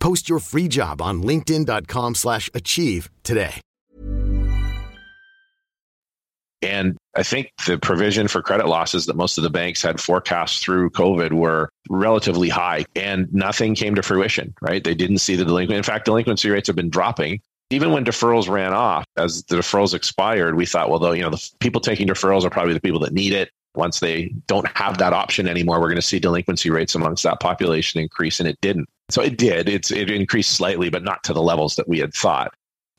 Post 0.00 0.28
your 0.28 0.40
free 0.40 0.66
job 0.66 1.00
on 1.00 1.22
linkedin.com 1.22 2.14
slash 2.16 2.50
achieve 2.54 3.10
today. 3.22 3.60
And 6.62 6.98
I 7.16 7.22
think 7.22 7.52
the 7.66 7.78
provision 7.78 8.28
for 8.28 8.42
credit 8.42 8.66
losses 8.66 9.06
that 9.06 9.16
most 9.16 9.38
of 9.38 9.44
the 9.44 9.50
banks 9.50 9.80
had 9.80 9.98
forecast 9.98 10.62
through 10.62 10.90
COVID 10.90 11.32
were 11.32 11.70
relatively 11.88 12.50
high 12.50 12.84
and 12.94 13.32
nothing 13.32 13.74
came 13.74 13.94
to 13.94 14.02
fruition, 14.02 14.54
right? 14.60 14.84
They 14.84 14.94
didn't 14.94 15.18
see 15.18 15.36
the 15.36 15.44
delinquency. 15.44 15.78
In 15.78 15.82
fact, 15.82 16.04
delinquency 16.04 16.50
rates 16.50 16.66
have 16.66 16.76
been 16.76 16.90
dropping. 16.90 17.40
Even 17.70 17.92
when 17.92 18.04
deferrals 18.04 18.48
ran 18.48 18.74
off, 18.74 19.06
as 19.16 19.44
the 19.44 19.56
deferrals 19.56 19.94
expired, 19.94 20.56
we 20.56 20.66
thought, 20.66 20.90
well, 20.90 20.98
though, 20.98 21.12
you 21.12 21.22
know, 21.22 21.30
the 21.30 21.50
people 21.60 21.80
taking 21.80 22.06
deferrals 22.06 22.44
are 22.44 22.50
probably 22.50 22.74
the 22.74 22.80
people 22.80 23.00
that 23.00 23.12
need 23.12 23.32
it. 23.32 23.50
Once 23.74 24.00
they 24.00 24.32
don't 24.46 24.66
have 24.76 24.98
that 24.98 25.12
option 25.12 25.46
anymore, 25.46 25.80
we're 25.80 25.88
going 25.88 25.96
to 25.96 26.02
see 26.02 26.18
delinquency 26.18 26.70
rates 26.70 26.94
amongst 26.94 27.22
that 27.22 27.40
population 27.40 28.00
increase, 28.00 28.40
and 28.40 28.48
it 28.48 28.60
didn't. 28.60 28.88
So 29.10 29.22
it 29.22 29.36
did. 29.36 29.68
It's 29.68 29.90
it 29.90 30.10
increased 30.10 30.52
slightly, 30.52 30.90
but 30.90 31.02
not 31.02 31.22
to 31.24 31.32
the 31.32 31.42
levels 31.42 31.76
that 31.76 31.88
we 31.88 31.98
had 31.98 32.12
thought. 32.14 32.52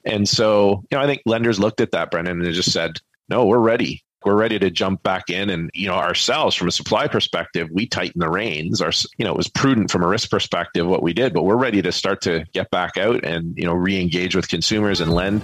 And 0.05 0.27
so, 0.27 0.83
you 0.89 0.97
know, 0.97 1.03
I 1.03 1.07
think 1.07 1.21
lenders 1.25 1.59
looked 1.59 1.81
at 1.81 1.91
that, 1.91 2.11
Brendan, 2.11 2.37
and 2.37 2.45
they 2.45 2.51
just 2.51 2.71
said, 2.71 2.99
no, 3.29 3.45
we're 3.45 3.59
ready. 3.59 4.03
We're 4.23 4.35
ready 4.35 4.59
to 4.59 4.69
jump 4.69 5.03
back 5.03 5.29
in. 5.29 5.49
And, 5.49 5.69
you 5.73 5.87
know, 5.87 5.95
ourselves 5.95 6.55
from 6.55 6.67
a 6.67 6.71
supply 6.71 7.07
perspective, 7.07 7.69
we 7.71 7.87
tighten 7.87 8.19
the 8.19 8.29
reins. 8.29 8.81
Our, 8.81 8.91
you 9.17 9.25
know, 9.25 9.31
it 9.31 9.37
was 9.37 9.47
prudent 9.47 9.89
from 9.91 10.03
a 10.03 10.07
risk 10.07 10.29
perspective 10.29 10.87
what 10.87 11.03
we 11.03 11.13
did, 11.13 11.33
but 11.33 11.43
we're 11.43 11.55
ready 11.55 11.81
to 11.81 11.91
start 11.91 12.21
to 12.21 12.45
get 12.53 12.69
back 12.71 12.97
out 12.97 13.23
and, 13.23 13.57
you 13.57 13.63
know, 13.63 13.73
re 13.73 13.99
engage 13.99 14.35
with 14.35 14.47
consumers 14.47 15.01
and 15.01 15.13
lend. 15.13 15.41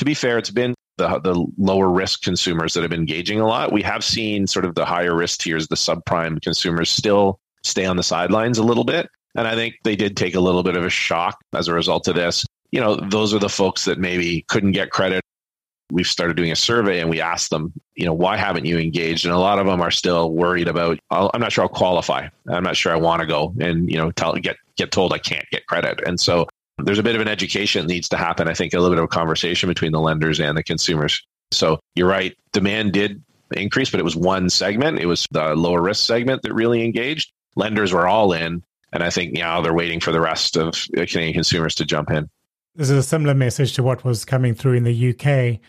To 0.00 0.06
be 0.06 0.14
fair, 0.14 0.38
it's 0.38 0.50
been 0.50 0.74
the, 0.96 1.20
the 1.20 1.46
lower 1.58 1.90
risk 1.90 2.22
consumers 2.22 2.72
that 2.72 2.80
have 2.80 2.88
been 2.88 3.00
engaging 3.00 3.38
a 3.38 3.46
lot. 3.46 3.70
We 3.70 3.82
have 3.82 4.02
seen 4.02 4.46
sort 4.46 4.64
of 4.64 4.74
the 4.74 4.86
higher 4.86 5.14
risk 5.14 5.40
tiers, 5.40 5.68
the 5.68 5.74
subprime 5.74 6.40
consumers, 6.40 6.88
still 6.88 7.38
stay 7.64 7.84
on 7.84 7.98
the 7.98 8.02
sidelines 8.02 8.56
a 8.56 8.62
little 8.62 8.84
bit. 8.84 9.10
And 9.34 9.46
I 9.46 9.54
think 9.54 9.74
they 9.84 9.96
did 9.96 10.16
take 10.16 10.34
a 10.34 10.40
little 10.40 10.62
bit 10.62 10.74
of 10.74 10.86
a 10.86 10.88
shock 10.88 11.38
as 11.52 11.68
a 11.68 11.74
result 11.74 12.08
of 12.08 12.14
this. 12.14 12.46
You 12.70 12.80
know, 12.80 12.96
those 12.96 13.34
are 13.34 13.38
the 13.38 13.50
folks 13.50 13.84
that 13.84 13.98
maybe 13.98 14.42
couldn't 14.48 14.72
get 14.72 14.90
credit. 14.90 15.22
We've 15.92 16.06
started 16.06 16.34
doing 16.34 16.50
a 16.50 16.56
survey 16.56 17.00
and 17.00 17.10
we 17.10 17.20
asked 17.20 17.50
them, 17.50 17.70
you 17.94 18.06
know, 18.06 18.14
why 18.14 18.38
haven't 18.38 18.64
you 18.64 18.78
engaged? 18.78 19.26
And 19.26 19.34
a 19.34 19.38
lot 19.38 19.58
of 19.58 19.66
them 19.66 19.82
are 19.82 19.90
still 19.90 20.32
worried 20.32 20.66
about, 20.66 20.98
I'm 21.10 21.42
not 21.42 21.52
sure 21.52 21.64
I'll 21.64 21.68
qualify. 21.68 22.26
I'm 22.48 22.62
not 22.62 22.74
sure 22.74 22.90
I 22.90 22.96
want 22.96 23.20
to 23.20 23.26
go 23.26 23.54
and, 23.60 23.90
you 23.90 23.98
know, 23.98 24.12
tell, 24.12 24.32
get, 24.36 24.56
get 24.76 24.92
told 24.92 25.12
I 25.12 25.18
can't 25.18 25.44
get 25.50 25.66
credit. 25.66 26.00
And 26.06 26.18
so 26.18 26.48
there's 26.84 26.98
a 26.98 27.02
bit 27.02 27.14
of 27.14 27.20
an 27.20 27.28
education 27.28 27.86
that 27.86 27.92
needs 27.92 28.08
to 28.10 28.16
happen. 28.16 28.48
I 28.48 28.54
think 28.54 28.74
a 28.74 28.78
little 28.78 28.94
bit 28.94 28.98
of 28.98 29.04
a 29.04 29.08
conversation 29.08 29.68
between 29.68 29.92
the 29.92 30.00
lenders 30.00 30.40
and 30.40 30.56
the 30.56 30.62
consumers. 30.62 31.22
So 31.52 31.80
you're 31.94 32.08
right. 32.08 32.36
Demand 32.52 32.92
did 32.92 33.22
increase, 33.52 33.90
but 33.90 34.00
it 34.00 34.04
was 34.04 34.16
one 34.16 34.50
segment. 34.50 34.98
It 34.98 35.06
was 35.06 35.26
the 35.30 35.54
lower 35.54 35.82
risk 35.82 36.06
segment 36.06 36.42
that 36.42 36.52
really 36.54 36.84
engaged. 36.84 37.32
Lenders 37.56 37.92
were 37.92 38.06
all 38.06 38.32
in. 38.32 38.62
And 38.92 39.02
I 39.02 39.10
think 39.10 39.32
now 39.32 39.60
they're 39.60 39.74
waiting 39.74 40.00
for 40.00 40.12
the 40.12 40.20
rest 40.20 40.56
of 40.56 40.74
Canadian 40.92 41.32
consumers 41.32 41.74
to 41.76 41.84
jump 41.84 42.10
in. 42.10 42.28
This 42.74 42.90
is 42.90 42.98
a 42.98 43.02
similar 43.02 43.34
message 43.34 43.72
to 43.74 43.82
what 43.82 44.04
was 44.04 44.24
coming 44.24 44.54
through 44.54 44.74
in 44.74 44.84
the 44.84 45.10
UK 45.10 45.60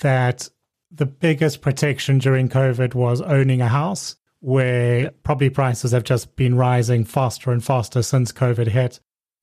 that 0.00 0.48
the 0.90 1.06
biggest 1.06 1.60
protection 1.60 2.18
during 2.18 2.48
COVID 2.48 2.94
was 2.94 3.20
owning 3.20 3.60
a 3.62 3.68
house, 3.68 4.16
where 4.40 5.10
property 5.22 5.50
prices 5.50 5.92
have 5.92 6.04
just 6.04 6.36
been 6.36 6.56
rising 6.56 7.04
faster 7.04 7.50
and 7.50 7.64
faster 7.64 8.02
since 8.02 8.32
COVID 8.32 8.68
hit. 8.68 9.00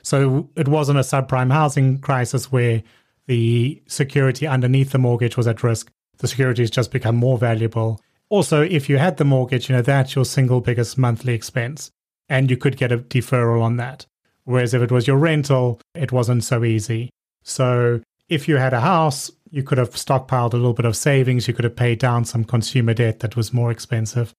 So 0.10 0.50
it 0.56 0.68
wasn't 0.68 0.98
a 0.98 1.04
subprime 1.04 1.52
housing 1.52 2.00
crisis 2.00 2.52
where 2.52 2.82
the 3.28 3.82
security 3.88 4.48
underneath 4.48 4.92
the 4.92 4.98
mortgage 4.98 5.38
was 5.38 5.48
at 5.48 5.62
risk. 5.64 5.92
The 6.18 6.28
security 6.28 6.64
has 6.64 6.72
just 6.72 6.92
become 6.92 7.16
more 7.16 7.38
valuable 7.38 8.02
Also, 8.30 8.62
if 8.62 8.90
you 8.90 9.00
had 9.00 9.18
the 9.18 9.26
mortgage, 9.26 9.70
you 9.70 9.76
know, 9.76 9.82
that's 9.82 10.16
your 10.16 10.24
single 10.24 10.62
biggest 10.62 10.98
monthly 10.98 11.34
expense 11.34 11.92
and 12.30 12.50
you 12.50 12.58
could 12.58 12.78
get 12.78 12.92
a 12.92 13.00
deferral 13.00 13.62
on 13.62 13.78
that. 13.78 14.06
Whereas 14.44 14.74
if 14.74 14.82
it 14.84 14.92
was 14.92 15.08
your 15.08 15.18
rental, 15.18 15.80
it 15.96 16.12
wasn't 16.12 16.44
so 16.44 16.64
easy. 16.64 17.10
So 17.44 18.02
if 18.30 18.48
you 18.48 18.58
had 18.58 18.74
a 18.74 18.82
house, 18.82 19.32
you 19.50 19.64
could 19.64 19.80
have 19.80 19.92
stockpiled 19.92 20.54
a 20.54 20.58
little 20.58 20.74
bit 20.74 20.86
of 20.86 20.96
savings. 20.96 21.48
You 21.48 21.56
could 21.56 21.66
have 21.66 21.76
paid 21.76 21.98
down 21.98 22.26
some 22.26 22.44
consumer 22.44 22.94
debt 22.94 23.20
that 23.22 23.36
was 23.36 23.52
more 23.52 23.72
expensive. 23.72 24.34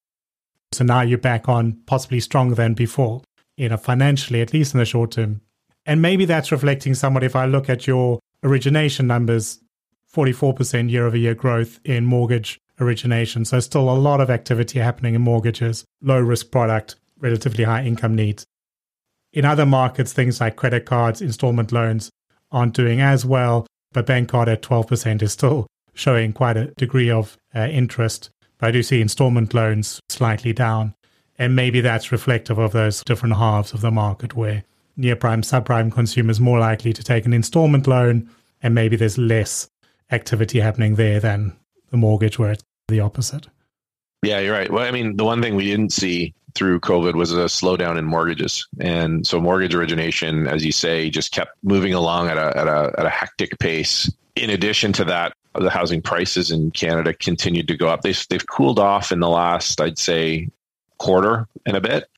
So 0.73 0.85
now 0.85 1.01
you're 1.01 1.19
back 1.19 1.49
on 1.49 1.81
possibly 1.87 2.21
stronger 2.21 2.55
than 2.55 2.75
before, 2.75 3.23
you 3.57 3.69
know, 3.69 3.77
financially, 3.77 4.41
at 4.41 4.53
least 4.53 4.73
in 4.75 4.79
the 4.79 4.85
short 4.85 5.13
term. 5.13 5.41
And 5.91 6.01
maybe 6.01 6.25
that's 6.25 6.53
reflecting 6.53 6.95
somewhat 6.95 7.25
if 7.25 7.35
I 7.35 7.47
look 7.47 7.69
at 7.69 7.89
your 7.89 8.21
origination 8.45 9.09
numbers, 9.09 9.59
44% 10.15 10.89
year 10.89 11.05
over 11.05 11.17
year 11.17 11.35
growth 11.35 11.81
in 11.85 12.05
mortgage 12.05 12.61
origination. 12.79 13.45
So 13.45 13.59
still 13.59 13.91
a 13.91 13.99
lot 13.99 14.21
of 14.21 14.31
activity 14.31 14.79
happening 14.79 15.17
in 15.17 15.23
mortgages, 15.23 15.85
low 16.01 16.21
risk 16.21 16.53
product, 16.53 16.95
relatively 17.19 17.65
high 17.65 17.83
income 17.83 18.15
needs. 18.15 18.47
In 19.33 19.45
other 19.45 19.67
markets, 19.67 20.13
things 20.13 20.41
like 20.41 20.55
credit 20.55 20.87
cards, 20.87 21.21
installment 21.21 21.73
loans 21.73 22.09
aren't 22.53 22.75
doing 22.75 23.01
as 23.01 23.27
well, 23.27 23.67
but 23.91 24.07
bank 24.07 24.29
card 24.29 24.49
at 24.49 24.63
12% 24.63 25.23
is 25.23 25.33
still 25.33 25.67
showing 25.93 26.33
quite 26.33 26.57
a 26.57 26.67
degree 26.77 27.11
of 27.11 27.37
uh, 27.53 27.67
interest. 27.67 28.31
But 28.59 28.69
I 28.69 28.71
do 28.71 28.85
see 28.85 29.01
installment 29.01 29.55
loans 29.55 29.99
slightly 30.09 30.53
down. 30.53 30.95
And 31.37 31.57
maybe 31.57 31.81
that's 31.81 32.13
reflective 32.13 32.59
of 32.59 32.71
those 32.71 33.03
different 33.03 33.39
halves 33.39 33.73
of 33.73 33.81
the 33.81 33.91
market 33.91 34.37
where 34.37 34.63
near 34.97 35.17
prime, 35.17 35.43
subprime 35.43 35.93
consumers 35.93 36.41
more 36.41 36.59
likely 36.59 36.93
to 36.93 37.03
take 37.03 37.27
an 37.27 37.33
installment 37.33 37.87
loan, 37.87 38.29
and 38.63 38.75
maybe 38.75 38.97
there's 38.97 39.19
less 39.19 39.69
activity 40.11 40.61
happening 40.61 40.97
there 40.97 41.21
than 41.21 41.57
the 41.91 41.97
mortgage 41.97 42.39
where 42.39 42.53
it's 42.53 42.65
the 42.89 43.01
opposite. 43.01 43.47
Yeah, 44.23 44.41
you're 44.41 44.53
right. 44.53 44.71
Well, 44.71 44.87
I 44.87 44.91
mean, 44.91 45.17
the 45.17 45.25
one 45.25 45.41
thing 45.41 45.57
we 45.57 45.65
didn't 45.65 45.93
see 45.93 46.35
through 46.55 46.81
COVID 46.81 47.15
was 47.15 47.33
a 47.33 47.45
slowdown 47.45 47.97
in 47.97 48.05
mortgages, 48.05 48.67
and 48.79 49.27
so 49.27 49.41
mortgage 49.41 49.75
origination, 49.75 50.47
as 50.47 50.65
you 50.65 50.73
say, 50.73 51.09
just 51.09 51.33
kept 51.33 51.53
moving 51.63 51.95
along 51.95 52.29
at 52.29 52.37
a 52.37 52.57
at 52.57 52.69
a 52.69 52.95
at 52.99 53.07
a 53.07 53.11
hectic 53.11 53.59
pace. 53.59 54.13
In 54.37 54.51
addition 54.51 54.93
to 54.95 55.05
that, 55.05 55.33
the 55.55 55.71
housing 55.71 56.03
prices 56.03 56.51
in 56.51 56.71
Canada 56.73 57.15
continued 57.15 57.69
to 57.69 57.77
go 57.77 57.89
up. 57.89 58.03
They've 58.03 58.27
they've 58.29 58.47
cooled 58.47 58.79
off 58.79 59.11
in 59.11 59.21
the 59.21 59.29
last, 59.29 59.81
I'd 59.81 59.99
say, 59.99 60.49
quarter 60.99 61.49
and 61.65 61.77
a 61.77 61.81
bit. 61.81 62.09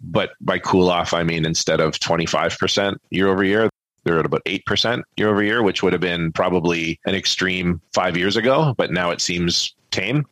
But 0.00 0.30
by 0.40 0.58
cool 0.58 0.90
off, 0.90 1.12
I 1.12 1.22
mean 1.22 1.44
instead 1.44 1.80
of 1.80 1.92
25% 1.92 2.96
year 3.10 3.28
over 3.28 3.44
year, 3.44 3.68
they're 4.04 4.18
at 4.18 4.26
about 4.26 4.44
8% 4.44 5.02
year 5.16 5.28
over 5.28 5.42
year, 5.42 5.62
which 5.62 5.82
would 5.82 5.92
have 5.92 6.00
been 6.00 6.32
probably 6.32 6.98
an 7.04 7.14
extreme 7.14 7.80
five 7.92 8.16
years 8.16 8.36
ago, 8.36 8.74
but 8.76 8.90
now 8.90 9.10
it 9.10 9.20
seems 9.20 9.74
tame. 9.90 10.24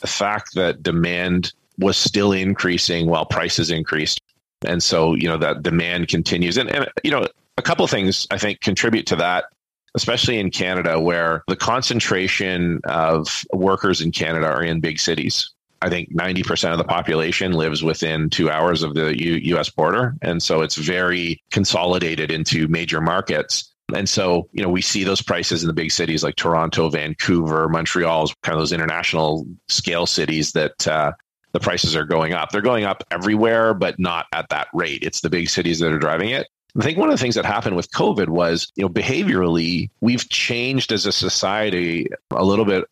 The 0.00 0.06
fact 0.06 0.54
that 0.54 0.82
demand 0.82 1.52
was 1.78 1.96
still 1.96 2.32
increasing 2.32 3.06
while 3.06 3.24
prices 3.24 3.70
increased. 3.70 4.20
And 4.66 4.82
so, 4.82 5.14
you 5.14 5.28
know, 5.28 5.36
that 5.38 5.62
demand 5.62 6.08
continues. 6.08 6.56
And, 6.56 6.70
and 6.70 6.88
you 7.02 7.10
know, 7.10 7.26
a 7.56 7.62
couple 7.62 7.86
things 7.86 8.26
I 8.30 8.38
think 8.38 8.60
contribute 8.60 9.06
to 9.06 9.16
that, 9.16 9.46
especially 9.94 10.38
in 10.38 10.50
Canada, 10.50 11.00
where 11.00 11.42
the 11.48 11.56
concentration 11.56 12.80
of 12.84 13.44
workers 13.52 14.00
in 14.00 14.12
Canada 14.12 14.46
are 14.46 14.62
in 14.62 14.80
big 14.80 14.98
cities. 14.98 15.53
I 15.84 15.90
think 15.90 16.14
90% 16.14 16.72
of 16.72 16.78
the 16.78 16.84
population 16.84 17.52
lives 17.52 17.82
within 17.82 18.30
two 18.30 18.50
hours 18.50 18.82
of 18.82 18.94
the 18.94 19.20
U- 19.22 19.56
US 19.56 19.68
border. 19.68 20.16
And 20.22 20.42
so 20.42 20.62
it's 20.62 20.76
very 20.76 21.42
consolidated 21.50 22.30
into 22.30 22.66
major 22.68 23.02
markets. 23.02 23.70
And 23.94 24.08
so, 24.08 24.48
you 24.52 24.62
know, 24.62 24.70
we 24.70 24.80
see 24.80 25.04
those 25.04 25.20
prices 25.20 25.62
in 25.62 25.66
the 25.66 25.74
big 25.74 25.92
cities 25.92 26.24
like 26.24 26.36
Toronto, 26.36 26.88
Vancouver, 26.88 27.68
Montreal, 27.68 28.28
kind 28.42 28.54
of 28.54 28.60
those 28.60 28.72
international 28.72 29.46
scale 29.68 30.06
cities 30.06 30.52
that 30.52 30.88
uh, 30.88 31.12
the 31.52 31.60
prices 31.60 31.94
are 31.94 32.06
going 32.06 32.32
up. 32.32 32.50
They're 32.50 32.62
going 32.62 32.84
up 32.84 33.04
everywhere, 33.10 33.74
but 33.74 33.98
not 33.98 34.24
at 34.32 34.48
that 34.48 34.68
rate. 34.72 35.02
It's 35.02 35.20
the 35.20 35.28
big 35.28 35.50
cities 35.50 35.80
that 35.80 35.92
are 35.92 35.98
driving 35.98 36.30
it. 36.30 36.46
I 36.80 36.82
think 36.82 36.96
one 36.96 37.10
of 37.10 37.14
the 37.14 37.20
things 37.20 37.34
that 37.34 37.44
happened 37.44 37.76
with 37.76 37.90
COVID 37.90 38.30
was, 38.30 38.72
you 38.74 38.84
know, 38.84 38.88
behaviorally, 38.88 39.90
we've 40.00 40.26
changed 40.30 40.92
as 40.92 41.04
a 41.04 41.12
society 41.12 42.08
a 42.30 42.44
little 42.44 42.64
bit 42.64 42.84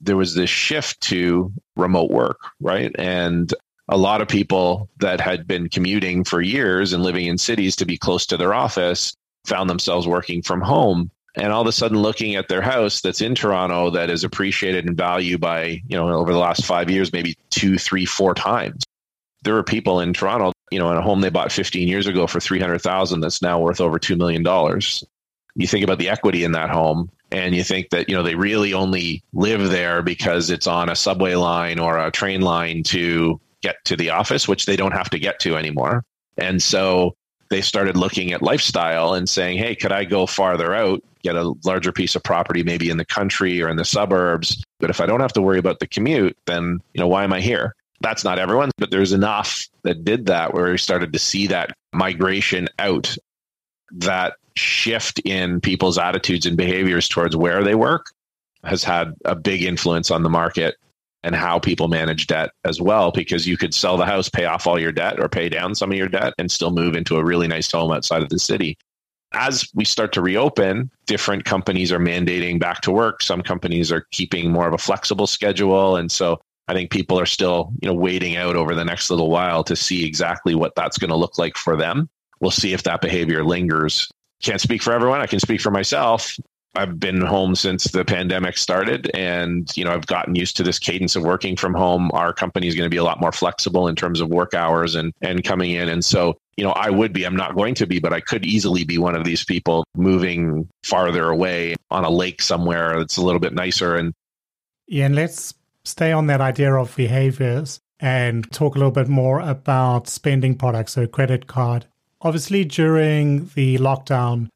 there 0.00 0.16
was 0.16 0.34
this 0.34 0.50
shift 0.50 1.00
to 1.02 1.52
remote 1.76 2.10
work, 2.10 2.38
right? 2.60 2.94
And 2.98 3.52
a 3.88 3.96
lot 3.96 4.20
of 4.20 4.28
people 4.28 4.88
that 4.98 5.20
had 5.20 5.46
been 5.46 5.68
commuting 5.68 6.24
for 6.24 6.40
years 6.40 6.92
and 6.92 7.02
living 7.02 7.26
in 7.26 7.38
cities 7.38 7.76
to 7.76 7.86
be 7.86 7.96
close 7.96 8.26
to 8.26 8.36
their 8.36 8.54
office 8.54 9.14
found 9.46 9.70
themselves 9.70 10.06
working 10.06 10.42
from 10.42 10.60
home 10.60 11.10
and 11.38 11.52
all 11.52 11.62
of 11.62 11.66
a 11.66 11.72
sudden 11.72 11.98
looking 11.98 12.34
at 12.34 12.48
their 12.48 12.60
house 12.60 13.00
that's 13.00 13.20
in 13.20 13.34
Toronto 13.34 13.90
that 13.90 14.10
is 14.10 14.24
appreciated 14.24 14.86
in 14.86 14.96
value 14.96 15.38
by, 15.38 15.80
you 15.86 15.96
know, 15.96 16.08
over 16.10 16.32
the 16.32 16.38
last 16.38 16.64
five 16.64 16.90
years, 16.90 17.12
maybe 17.12 17.36
two, 17.50 17.78
three, 17.78 18.04
four 18.04 18.34
times. 18.34 18.82
There 19.42 19.56
are 19.56 19.62
people 19.62 20.00
in 20.00 20.12
Toronto, 20.12 20.52
you 20.70 20.78
know, 20.78 20.90
in 20.90 20.96
a 20.96 21.02
home 21.02 21.20
they 21.20 21.28
bought 21.28 21.52
15 21.52 21.86
years 21.86 22.06
ago 22.06 22.26
for 22.26 22.40
300,000 22.40 23.20
that's 23.20 23.40
now 23.40 23.60
worth 23.60 23.80
over 23.80 23.98
$2 23.98 24.16
million. 24.18 24.42
You 25.58 25.66
think 25.66 25.84
about 25.84 25.98
the 25.98 26.08
equity 26.08 26.44
in 26.44 26.52
that 26.52 26.70
home 26.70 27.10
and 27.30 27.54
you 27.54 27.62
think 27.62 27.90
that 27.90 28.08
you 28.08 28.14
know 28.14 28.22
they 28.22 28.34
really 28.34 28.72
only 28.72 29.22
live 29.32 29.70
there 29.70 30.02
because 30.02 30.50
it's 30.50 30.66
on 30.66 30.88
a 30.88 30.96
subway 30.96 31.34
line 31.34 31.78
or 31.78 31.98
a 31.98 32.10
train 32.10 32.40
line 32.40 32.82
to 32.84 33.40
get 33.60 33.76
to 33.84 33.96
the 33.96 34.10
office 34.10 34.46
which 34.46 34.66
they 34.66 34.76
don't 34.76 34.92
have 34.92 35.10
to 35.10 35.18
get 35.18 35.40
to 35.40 35.56
anymore. 35.56 36.04
And 36.36 36.62
so 36.62 37.16
they 37.50 37.60
started 37.60 37.96
looking 37.96 38.32
at 38.32 38.40
lifestyle 38.40 39.14
and 39.14 39.28
saying 39.28 39.58
hey 39.58 39.74
could 39.74 39.92
i 39.92 40.04
go 40.04 40.26
farther 40.26 40.74
out 40.74 41.02
get 41.22 41.34
a 41.34 41.52
larger 41.64 41.90
piece 41.90 42.14
of 42.14 42.22
property 42.22 42.62
maybe 42.62 42.88
in 42.88 42.96
the 42.96 43.04
country 43.04 43.60
or 43.60 43.68
in 43.68 43.76
the 43.76 43.84
suburbs? 43.84 44.62
But 44.78 44.90
if 44.90 45.00
i 45.00 45.06
don't 45.06 45.20
have 45.20 45.32
to 45.34 45.42
worry 45.42 45.58
about 45.58 45.80
the 45.80 45.88
commute 45.88 46.36
then 46.46 46.80
you 46.94 47.00
know 47.00 47.08
why 47.08 47.24
am 47.24 47.32
i 47.32 47.40
here? 47.40 47.74
That's 48.00 48.22
not 48.22 48.38
everyone 48.38 48.70
but 48.78 48.90
there's 48.92 49.12
enough 49.12 49.66
that 49.82 50.04
did 50.04 50.26
that 50.26 50.54
where 50.54 50.70
we 50.70 50.78
started 50.78 51.12
to 51.12 51.18
see 51.18 51.48
that 51.48 51.76
migration 51.92 52.68
out 52.78 53.16
that 53.90 54.34
shift 54.58 55.20
in 55.20 55.60
people's 55.60 55.98
attitudes 55.98 56.46
and 56.46 56.56
behaviors 56.56 57.08
towards 57.08 57.36
where 57.36 57.62
they 57.62 57.74
work 57.74 58.12
has 58.64 58.84
had 58.84 59.14
a 59.24 59.34
big 59.34 59.62
influence 59.62 60.10
on 60.10 60.22
the 60.22 60.28
market 60.28 60.76
and 61.22 61.34
how 61.34 61.58
people 61.58 61.88
manage 61.88 62.26
debt 62.26 62.50
as 62.64 62.80
well 62.80 63.10
because 63.10 63.46
you 63.46 63.56
could 63.56 63.74
sell 63.74 63.96
the 63.96 64.06
house 64.06 64.28
pay 64.28 64.44
off 64.44 64.66
all 64.66 64.78
your 64.78 64.92
debt 64.92 65.18
or 65.18 65.28
pay 65.28 65.48
down 65.48 65.74
some 65.74 65.90
of 65.90 65.98
your 65.98 66.08
debt 66.08 66.32
and 66.38 66.50
still 66.50 66.70
move 66.70 66.94
into 66.94 67.16
a 67.16 67.24
really 67.24 67.48
nice 67.48 67.70
home 67.70 67.90
outside 67.90 68.22
of 68.22 68.28
the 68.28 68.38
city. 68.38 68.76
As 69.32 69.68
we 69.74 69.84
start 69.84 70.12
to 70.12 70.22
reopen 70.22 70.90
different 71.06 71.44
companies 71.44 71.92
are 71.92 71.98
mandating 71.98 72.58
back 72.58 72.80
to 72.82 72.90
work. 72.90 73.22
Some 73.22 73.42
companies 73.42 73.92
are 73.92 74.06
keeping 74.10 74.50
more 74.50 74.66
of 74.66 74.74
a 74.74 74.78
flexible 74.78 75.26
schedule. 75.26 75.96
And 75.96 76.10
so 76.10 76.40
i 76.68 76.74
think 76.74 76.90
people 76.90 77.18
are 77.18 77.26
still 77.26 77.72
you 77.80 77.88
know 77.88 77.94
waiting 77.94 78.36
out 78.36 78.54
over 78.54 78.74
the 78.74 78.84
next 78.84 79.08
little 79.08 79.30
while 79.30 79.64
to 79.64 79.74
see 79.74 80.04
exactly 80.04 80.54
what 80.54 80.74
that's 80.74 80.98
going 80.98 81.10
to 81.10 81.16
look 81.16 81.38
like 81.38 81.56
for 81.56 81.76
them. 81.76 82.08
We'll 82.40 82.50
see 82.52 82.72
if 82.72 82.84
that 82.84 83.00
behavior 83.00 83.42
lingers 83.44 84.08
can't 84.42 84.60
speak 84.60 84.82
for 84.82 84.92
everyone. 84.92 85.20
I 85.20 85.26
can 85.26 85.40
speak 85.40 85.60
for 85.60 85.70
myself. 85.70 86.36
I've 86.74 87.00
been 87.00 87.20
home 87.20 87.54
since 87.54 87.84
the 87.84 88.04
pandemic 88.04 88.56
started 88.56 89.10
and 89.14 89.68
you 89.76 89.84
know 89.84 89.90
I've 89.90 90.06
gotten 90.06 90.34
used 90.34 90.56
to 90.58 90.62
this 90.62 90.78
cadence 90.78 91.16
of 91.16 91.24
working 91.24 91.56
from 91.56 91.74
home. 91.74 92.10
Our 92.12 92.32
company 92.32 92.68
is 92.68 92.74
going 92.74 92.86
to 92.86 92.90
be 92.90 92.98
a 92.98 93.04
lot 93.04 93.20
more 93.20 93.32
flexible 93.32 93.88
in 93.88 93.96
terms 93.96 94.20
of 94.20 94.28
work 94.28 94.54
hours 94.54 94.94
and 94.94 95.12
and 95.20 95.42
coming 95.42 95.72
in 95.72 95.88
and 95.88 96.04
so 96.04 96.36
you 96.56 96.64
know 96.64 96.70
I 96.72 96.90
would 96.90 97.12
be 97.12 97.24
I'm 97.24 97.34
not 97.36 97.56
going 97.56 97.74
to 97.76 97.86
be 97.86 97.98
but 97.98 98.12
I 98.12 98.20
could 98.20 98.44
easily 98.44 98.84
be 98.84 98.98
one 98.98 99.16
of 99.16 99.24
these 99.24 99.44
people 99.44 99.84
moving 99.96 100.68
farther 100.84 101.28
away 101.30 101.74
on 101.90 102.04
a 102.04 102.10
lake 102.10 102.42
somewhere 102.42 102.96
that's 102.98 103.16
a 103.16 103.22
little 103.22 103.40
bit 103.40 103.54
nicer 103.54 103.96
and 103.96 104.12
yeah 104.86 105.06
and 105.06 105.14
let's 105.14 105.54
stay 105.84 106.12
on 106.12 106.26
that 106.26 106.40
idea 106.40 106.74
of 106.74 106.94
behaviors 106.96 107.80
and 107.98 108.50
talk 108.52 108.76
a 108.76 108.78
little 108.78 108.92
bit 108.92 109.08
more 109.08 109.40
about 109.40 110.06
spending 110.06 110.54
products 110.54 110.92
so 110.92 111.06
credit 111.06 111.46
card 111.46 111.86
Obviously, 112.20 112.64
during 112.64 113.46
the 113.54 113.78
lockdown, 113.78 114.48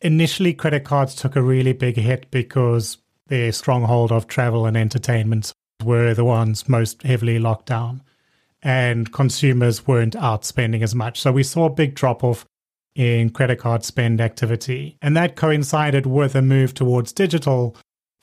initially 0.00 0.52
credit 0.52 0.84
cards 0.84 1.14
took 1.14 1.36
a 1.36 1.42
really 1.42 1.72
big 1.72 1.96
hit 1.96 2.30
because 2.30 2.98
their 3.28 3.52
stronghold 3.52 4.12
of 4.12 4.26
travel 4.26 4.66
and 4.66 4.76
entertainment 4.76 5.52
were 5.82 6.14
the 6.14 6.24
ones 6.24 6.68
most 6.68 7.02
heavily 7.02 7.38
locked 7.38 7.66
down. 7.66 8.02
And 8.62 9.12
consumers 9.12 9.86
weren't 9.86 10.16
out 10.16 10.44
spending 10.44 10.82
as 10.82 10.94
much. 10.94 11.20
So 11.20 11.30
we 11.30 11.44
saw 11.44 11.66
a 11.66 11.70
big 11.70 11.94
drop 11.94 12.24
off 12.24 12.44
in 12.94 13.30
credit 13.30 13.60
card 13.60 13.84
spend 13.84 14.20
activity. 14.20 14.96
And 15.00 15.16
that 15.16 15.36
coincided 15.36 16.04
with 16.06 16.34
a 16.34 16.42
move 16.42 16.74
towards 16.74 17.12
digital 17.12 17.76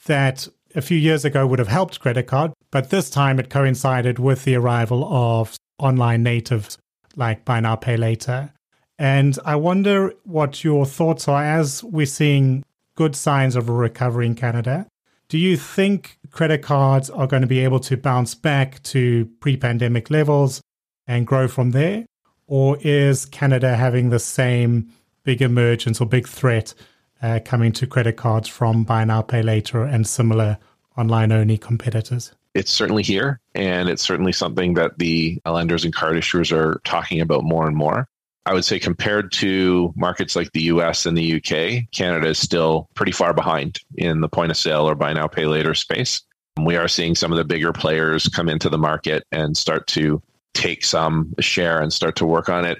that 0.06 0.48
a 0.76 0.82
few 0.82 0.98
years 0.98 1.24
ago 1.24 1.48
would 1.48 1.60
have 1.60 1.70
helped 1.70 2.02
credit 2.02 2.28
card, 2.28 2.52
but 2.70 2.90
this 2.90 3.10
time 3.10 3.40
it 3.40 3.50
coincided 3.50 4.20
with 4.20 4.44
the 4.44 4.56
arrival 4.56 5.06
of 5.06 5.56
online 5.80 6.22
natives 6.22 6.78
like 7.16 7.46
Buy 7.46 7.62
Now 7.62 7.78
Pay 7.78 7.96
Later 7.96 8.52
and 8.98 9.38
I 9.46 9.56
wonder 9.56 10.14
what 10.24 10.64
your 10.64 10.86
thoughts 10.86 11.28
are 11.28 11.44
as 11.44 11.84
we're 11.84 12.06
seeing 12.06 12.64
good 12.96 13.16
signs 13.16 13.56
of 13.56 13.70
a 13.70 13.74
recovery 13.74 14.26
in 14.26 14.36
Canada. 14.36 14.88
Do 15.28 15.38
you 15.38 15.58
think 15.58 16.18
credit 16.32 16.62
cards 16.62 17.10
are 17.10 17.28
going 17.28 17.42
to 17.42 17.48
be 17.48 17.60
able 17.60 17.80
to 17.82 17.98
bounce 17.98 18.36
back 18.36 18.82
to 18.84 19.26
pre 19.40 19.58
pandemic 19.58 20.10
levels 20.10 20.62
and 21.08 21.28
grow 21.28 21.48
from 21.48 21.72
there? 21.72 22.06
Or 22.48 22.78
is 22.82 23.26
Canada 23.26 23.76
having 23.76 24.10
the 24.10 24.20
same 24.20 24.92
big 25.24 25.42
emergence 25.42 26.00
or 26.00 26.06
big 26.06 26.28
threat 26.28 26.74
uh, 27.22 27.40
coming 27.44 27.72
to 27.74 27.88
credit 27.88 28.18
cards 28.18 28.48
from 28.48 28.84
buy 28.84 29.04
now, 29.04 29.24
pay 29.24 29.42
later 29.42 29.84
and 29.84 30.06
similar 30.06 30.60
online 30.96 31.32
only 31.32 31.58
competitors? 31.58 32.32
it's 32.56 32.72
certainly 32.72 33.04
here, 33.04 33.42
and 33.54 33.90
it's 33.90 34.02
certainly 34.02 34.32
something 34.32 34.76
that 34.76 34.98
the 34.98 35.40
lenders 35.46 35.84
and 35.84 35.94
card 35.94 36.16
issuers 36.16 36.54
are 36.54 36.80
talking 36.86 37.20
about 37.20 37.44
more 37.44 37.68
and 37.68 37.76
more. 37.76 38.08
I 38.46 38.54
would 38.54 38.66
say 38.66 38.80
compared 38.80 39.32
to 39.34 39.92
markets 39.96 40.36
like 40.36 40.52
the 40.52 40.64
US 40.64 41.06
and 41.06 41.18
the 41.18 41.36
UK, 41.36 41.90
Canada 41.92 42.28
is 42.28 42.38
still 42.38 42.88
pretty 42.94 43.12
far 43.12 43.34
behind 43.34 43.80
in 43.96 44.22
the 44.22 44.30
point 44.30 44.52
of 44.52 44.58
sale 44.58 44.88
or 44.88 44.94
buy 44.94 45.14
now, 45.14 45.28
pay 45.28 45.46
later 45.46 45.74
space. 45.74 46.22
We 46.62 46.76
are 46.76 46.88
seeing 46.88 47.16
some 47.16 47.32
of 47.32 47.38
the 47.38 47.44
bigger 47.44 47.74
players 47.74 48.30
come 48.30 48.48
into 48.48 48.70
the 48.70 48.78
market 48.78 49.24
and 49.32 49.58
start 49.58 49.88
to 49.88 50.22
take 50.54 50.86
some 50.86 51.34
share 51.40 51.82
and 51.82 51.92
start 51.92 52.16
to 52.18 52.26
work 52.26 52.48
on 52.48 52.66
it. 52.66 52.78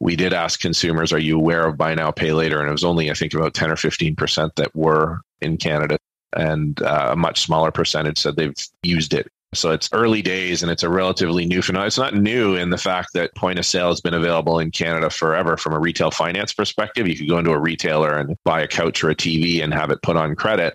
We 0.00 0.16
did 0.16 0.32
ask 0.32 0.58
consumers, 0.58 1.12
are 1.12 1.18
you 1.18 1.36
aware 1.36 1.66
of 1.66 1.76
buy 1.76 1.94
now, 1.94 2.10
pay 2.10 2.32
later? 2.32 2.58
And 2.60 2.68
it 2.68 2.72
was 2.72 2.82
only, 2.82 3.10
I 3.10 3.14
think, 3.14 3.34
about 3.34 3.54
10 3.54 3.70
or 3.70 3.76
15% 3.76 4.54
that 4.56 4.74
were 4.74 5.20
in 5.40 5.58
Canada. 5.58 5.98
And 6.36 6.82
uh, 6.82 7.10
a 7.12 7.16
much 7.16 7.42
smaller 7.42 7.70
percentage 7.70 8.18
said 8.18 8.36
they've 8.36 8.56
used 8.82 9.14
it 9.14 9.30
so 9.54 9.70
it's 9.70 9.88
early 9.92 10.22
days 10.22 10.62
and 10.62 10.70
it's 10.70 10.82
a 10.82 10.88
relatively 10.88 11.46
new 11.46 11.62
phenomenon. 11.62 11.86
It's 11.86 11.98
not 11.98 12.14
new 12.14 12.54
in 12.54 12.70
the 12.70 12.78
fact 12.78 13.12
that 13.14 13.34
point 13.34 13.58
of 13.58 13.66
sale 13.66 13.88
has 13.88 14.00
been 14.00 14.14
available 14.14 14.58
in 14.58 14.70
Canada 14.70 15.10
forever 15.10 15.56
from 15.56 15.72
a 15.72 15.78
retail 15.78 16.10
finance 16.10 16.52
perspective. 16.52 17.08
You 17.08 17.16
could 17.16 17.28
go 17.28 17.38
into 17.38 17.52
a 17.52 17.58
retailer 17.58 18.16
and 18.16 18.36
buy 18.44 18.60
a 18.60 18.68
couch 18.68 19.02
or 19.02 19.10
a 19.10 19.14
TV 19.14 19.62
and 19.62 19.72
have 19.72 19.90
it 19.90 20.02
put 20.02 20.16
on 20.16 20.34
credit. 20.34 20.74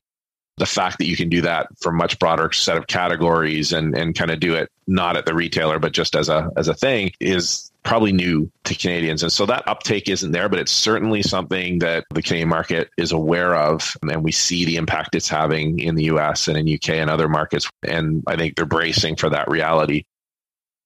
The 0.57 0.65
fact 0.65 0.97
that 0.97 1.05
you 1.05 1.15
can 1.15 1.29
do 1.29 1.41
that 1.41 1.67
for 1.81 1.91
much 1.91 2.19
broader 2.19 2.51
set 2.51 2.77
of 2.77 2.87
categories 2.87 3.71
and, 3.71 3.95
and 3.95 4.13
kind 4.13 4.31
of 4.31 4.39
do 4.39 4.55
it 4.55 4.69
not 4.87 5.15
at 5.15 5.25
the 5.25 5.33
retailer, 5.33 5.79
but 5.79 5.93
just 5.93 6.15
as 6.15 6.27
a 6.27 6.49
as 6.57 6.67
a 6.67 6.73
thing 6.73 7.11
is 7.21 7.68
probably 7.83 8.11
new 8.11 8.51
to 8.65 8.75
Canadians. 8.75 9.23
And 9.23 9.31
so 9.31 9.45
that 9.45 9.67
uptake 9.67 10.09
isn't 10.09 10.31
there, 10.31 10.49
but 10.49 10.59
it's 10.59 10.71
certainly 10.71 11.23
something 11.23 11.79
that 11.79 12.05
the 12.13 12.21
Canadian 12.21 12.49
market 12.49 12.89
is 12.97 13.11
aware 13.11 13.55
of. 13.55 13.95
And 14.03 14.23
we 14.23 14.31
see 14.31 14.65
the 14.65 14.75
impact 14.75 15.15
it's 15.15 15.29
having 15.29 15.79
in 15.79 15.95
the 15.95 16.05
US 16.05 16.47
and 16.47 16.57
in 16.57 16.73
UK 16.73 16.89
and 16.89 17.09
other 17.09 17.29
markets. 17.29 17.69
And 17.83 18.23
I 18.27 18.35
think 18.35 18.55
they're 18.55 18.65
bracing 18.65 19.15
for 19.15 19.29
that 19.29 19.49
reality. 19.49 20.03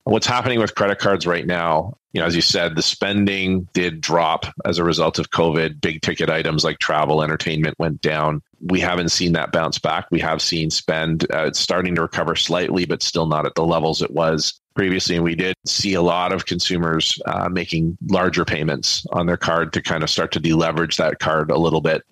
What's 0.06 0.27
happening 0.27 0.60
with 0.60 0.75
credit 0.75 0.99
cards 0.99 1.25
right 1.25 1.45
now, 1.45 1.97
you 2.12 2.19
know, 2.19 2.27
as 2.27 2.36
you 2.36 2.41
said, 2.41 2.75
the 2.75 2.82
spending 2.82 3.67
did 3.73 4.01
drop 4.01 4.45
as 4.65 4.77
a 4.77 4.84
result 4.84 5.17
of 5.17 5.32
COVID. 5.32 5.82
Big 5.82 6.01
ticket 6.01 6.29
items 6.29 6.63
like 6.63 6.77
travel, 6.79 7.23
entertainment 7.23 7.75
went 7.79 8.01
down. 8.01 8.41
We 8.62 8.82
haven't 8.82 9.10
seen 9.10 9.32
that 9.34 9.51
bounce 9.51 9.79
back. 9.79 10.08
We 10.12 10.19
have 10.19 10.41
seen 10.41 10.69
spend 10.69 11.29
uh, 11.32 11.53
starting 11.53 11.95
to 11.95 12.01
recover 12.01 12.36
slightly, 12.36 12.86
but 12.86 13.01
still 13.01 13.25
not 13.25 13.45
at 13.45 13.56
the 13.56 13.65
levels 13.65 14.01
it 14.01 14.12
was 14.12 14.60
previously. 14.75 15.15
And 15.15 15.23
we 15.23 15.36
did 15.36 15.55
see 15.65 15.93
a 15.93 16.01
lot 16.01 16.33
of 16.33 16.45
consumers 16.45 17.19
uh, 17.25 17.49
making 17.49 17.97
larger 18.09 18.45
payments 18.45 19.05
on 19.12 19.25
their 19.25 19.38
card 19.38 19.73
to 19.73 19.81
kind 19.81 20.03
of 20.03 20.09
start 20.09 20.31
to 20.33 20.39
deleverage 20.39 20.97
that 20.97 21.19
card 21.19 21.51
a 21.51 21.57
little 21.57 21.81
bit. 21.81 22.03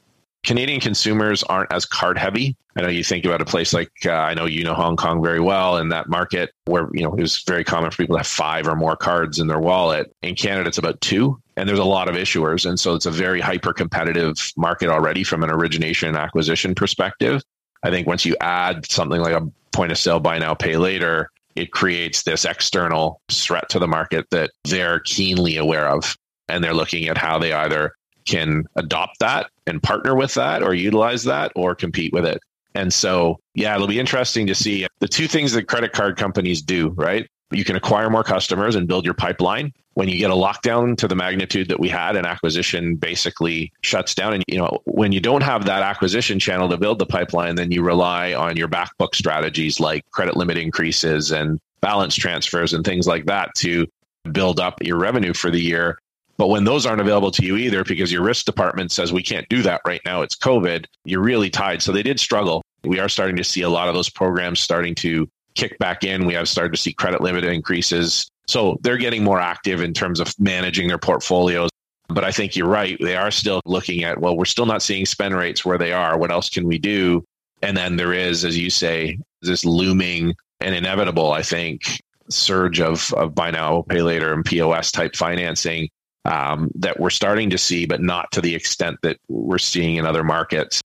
Canadian 0.44 0.80
consumers 0.80 1.44
aren't 1.44 1.72
as 1.72 1.86
card 1.86 2.18
heavy. 2.18 2.56
I 2.76 2.82
know 2.82 2.88
you 2.88 3.04
think 3.04 3.26
about 3.26 3.42
a 3.42 3.46
place 3.46 3.74
like 3.74 3.92
uh, 4.06 4.12
I 4.12 4.34
know 4.34 4.46
you 4.46 4.64
know 4.64 4.74
Hong 4.74 4.96
Kong 4.96 5.22
very 5.22 5.40
well, 5.40 5.78
and 5.78 5.92
that 5.92 6.10
market 6.10 6.52
where 6.66 6.90
you 6.94 7.04
know 7.04 7.14
it 7.14 7.22
was 7.22 7.44
very 7.44 7.64
common 7.64 7.92
for 7.92 7.98
people 7.98 8.16
to 8.16 8.20
have 8.20 8.28
five 8.28 8.68
or 8.68 8.76
more 8.76 8.96
cards 8.96 9.40
in 9.40 9.48
their 9.48 9.60
wallet. 9.60 10.12
In 10.24 10.36
Canada, 10.36 10.70
it's 10.70 10.78
about 10.78 11.00
two, 11.02 11.40
and 11.58 11.68
there's 11.68 11.80
a 11.80 11.84
lot 11.84 12.10
of 12.10 12.16
issuers, 12.16 12.68
and 12.68 12.80
so 12.80 12.96
it's 12.96 13.06
a 13.06 13.12
very 13.12 13.42
hyper 13.42 13.74
competitive 13.74 14.52
market 14.58 14.90
already 14.90 15.24
from 15.24 15.44
an 15.44 15.52
origination 15.52 16.08
and 16.08 16.18
acquisition 16.18 16.74
perspective. 16.74 17.44
I 17.84 17.92
think 17.92 18.08
once 18.08 18.26
you 18.26 18.36
add 18.42 18.90
something 18.90 19.22
like 19.22 19.36
a 19.36 19.48
point 19.72 19.92
of 19.92 19.98
sale 19.98 20.20
buy 20.20 20.40
now 20.40 20.54
pay 20.54 20.78
later, 20.78 21.30
it 21.56 21.72
creates 21.72 22.24
this 22.24 22.46
external 22.46 23.22
threat 23.30 23.70
to 23.70 23.80
the 23.80 23.88
market 23.88 24.26
that 24.32 24.52
they're 24.64 25.00
keenly 25.02 25.58
aware 25.58 25.88
of. 25.88 26.16
And 26.48 26.64
they're 26.64 26.74
looking 26.74 27.08
at 27.08 27.18
how 27.18 27.40
they 27.40 27.54
either 27.54 27.94
can 28.26 28.66
adopt 28.76 29.20
that 29.20 29.50
and 29.68 29.82
partner 29.82 30.16
with 30.16 30.34
that 30.36 30.64
or 30.64 30.74
utilize 30.74 31.24
that 31.24 31.52
or 31.56 31.76
compete 31.76 32.14
with 32.14 32.26
it. 32.26 32.40
And 32.76 32.94
so, 32.94 33.40
yeah, 33.54 33.76
it'll 33.76 33.88
be 33.88 34.00
interesting 34.00 34.48
to 34.48 34.56
see 34.56 34.88
the 35.00 35.08
two 35.08 35.28
things 35.28 35.52
that 35.54 35.68
credit 35.68 35.92
card 35.92 36.18
companies 36.18 36.62
do, 36.62 36.90
right? 36.90 37.28
You 37.52 37.64
can 37.64 37.76
acquire 37.76 38.10
more 38.10 38.24
customers 38.24 38.76
and 38.76 38.88
build 38.88 39.06
your 39.06 39.14
pipeline. 39.14 39.74
When 39.94 40.08
you 40.08 40.18
get 40.18 40.32
a 40.32 40.36
lockdown 40.36 40.98
to 40.98 41.08
the 41.08 41.16
magnitude 41.16 41.68
that 41.68 41.80
we 41.80 41.90
had, 41.90 42.16
an 42.16 42.26
acquisition 42.26 42.96
basically 42.96 43.74
shuts 43.82 44.16
down. 44.16 44.34
And 44.34 44.44
you 44.48 44.58
know, 44.58 44.80
when 44.86 45.12
you 45.12 45.20
don't 45.20 45.44
have 45.44 45.66
that 45.66 45.82
acquisition 45.82 46.40
channel 46.40 46.70
to 46.70 46.78
build 46.78 47.00
the 47.00 47.06
pipeline, 47.06 47.56
then 47.56 47.72
you 47.72 47.84
rely 47.84 48.34
on 48.34 48.56
your 48.56 48.70
back 48.70 48.98
book 48.98 49.16
strategies 49.16 49.80
like 49.80 50.10
credit 50.12 50.38
limit 50.38 50.58
increases 50.58 51.32
and 51.32 51.60
balance 51.82 52.16
transfers 52.16 52.74
and 52.74 52.86
things 52.86 53.08
like 53.08 53.26
that 53.26 53.54
to 53.56 53.86
build 54.32 54.60
up 54.60 54.82
your 54.82 54.98
revenue 54.98 55.34
for 55.34 55.52
the 55.52 55.62
year. 55.62 55.98
But 56.38 56.48
when 56.48 56.64
those 56.64 56.86
aren't 56.86 57.02
available 57.02 57.32
to 57.32 57.46
you 57.46 57.58
either, 57.58 57.84
because 57.84 58.12
your 58.12 58.24
risk 58.24 58.46
department 58.46 58.92
says 58.92 59.12
we 59.12 59.24
can't 59.24 59.48
do 59.50 59.62
that 59.64 59.82
right 59.86 60.02
now, 60.06 60.22
it's 60.22 60.36
COVID, 60.36 60.86
you're 61.04 61.22
really 61.22 61.50
tied. 61.50 61.82
So 61.82 61.92
they 61.92 62.02
did 62.02 62.20
struggle. 62.20 62.64
We 62.84 63.00
are 63.00 63.10
starting 63.10 63.36
to 63.36 63.44
see 63.44 63.62
a 63.62 63.70
lot 63.70 63.90
of 63.90 63.94
those 63.94 64.10
programs 64.10 64.60
starting 64.60 64.96
to 64.96 65.30
kick 65.56 65.78
back 65.80 66.04
in. 66.04 66.26
We 66.26 66.34
have 66.34 66.50
started 66.50 66.74
to 66.74 66.82
see 66.82 66.94
credit 66.94 67.22
limit 67.22 67.44
increases. 67.44 68.30
So 68.48 68.78
they're 68.82 68.98
getting 68.98 69.24
more 69.24 69.40
active 69.40 69.82
in 69.82 69.94
terms 69.94 70.20
of 70.20 70.34
managing 70.40 70.88
their 70.88 70.98
portfolios. 70.98 71.70
But 72.08 72.24
I 72.24 72.32
think 72.32 72.56
you're 72.56 72.68
right. 72.68 72.98
They 73.00 73.16
are 73.16 73.32
still 73.32 73.62
looking 73.66 74.04
at, 74.04 74.20
well, 74.20 74.36
we're 74.36 74.46
still 74.46 74.66
not 74.66 74.82
seeing 74.82 75.06
spend 75.06 75.36
rates 75.36 75.64
where 75.64 75.78
they 75.78 75.94
are. 75.94 76.18
What 76.18 76.32
else 76.32 76.50
can 76.50 76.68
we 76.68 76.78
do? 76.78 77.24
And 77.62 77.78
then 77.78 77.96
there 77.96 78.14
is, 78.14 78.44
as 78.44 78.58
you 78.58 78.70
say, 78.70 79.18
this 79.42 79.64
looming 79.64 80.36
and 80.60 80.76
inevitable, 80.76 81.32
I 81.32 81.42
think, 81.42 82.02
surge 82.30 82.82
of, 82.82 83.14
of 83.14 83.34
buy 83.34 83.52
now, 83.52 83.84
pay 83.84 84.02
later 84.02 84.34
and 84.34 84.44
POS 84.44 84.92
type 84.92 85.16
financing 85.16 85.90
um, 86.26 86.70
that 86.76 87.00
we're 87.00 87.10
starting 87.10 87.50
to 87.52 87.58
see, 87.58 87.86
but 87.86 88.02
not 88.02 88.32
to 88.32 88.42
the 88.42 88.56
extent 88.56 88.98
that 89.04 89.18
we're 89.28 89.58
seeing 89.58 89.96
in 89.96 90.06
other 90.06 90.24
markets. 90.24 90.82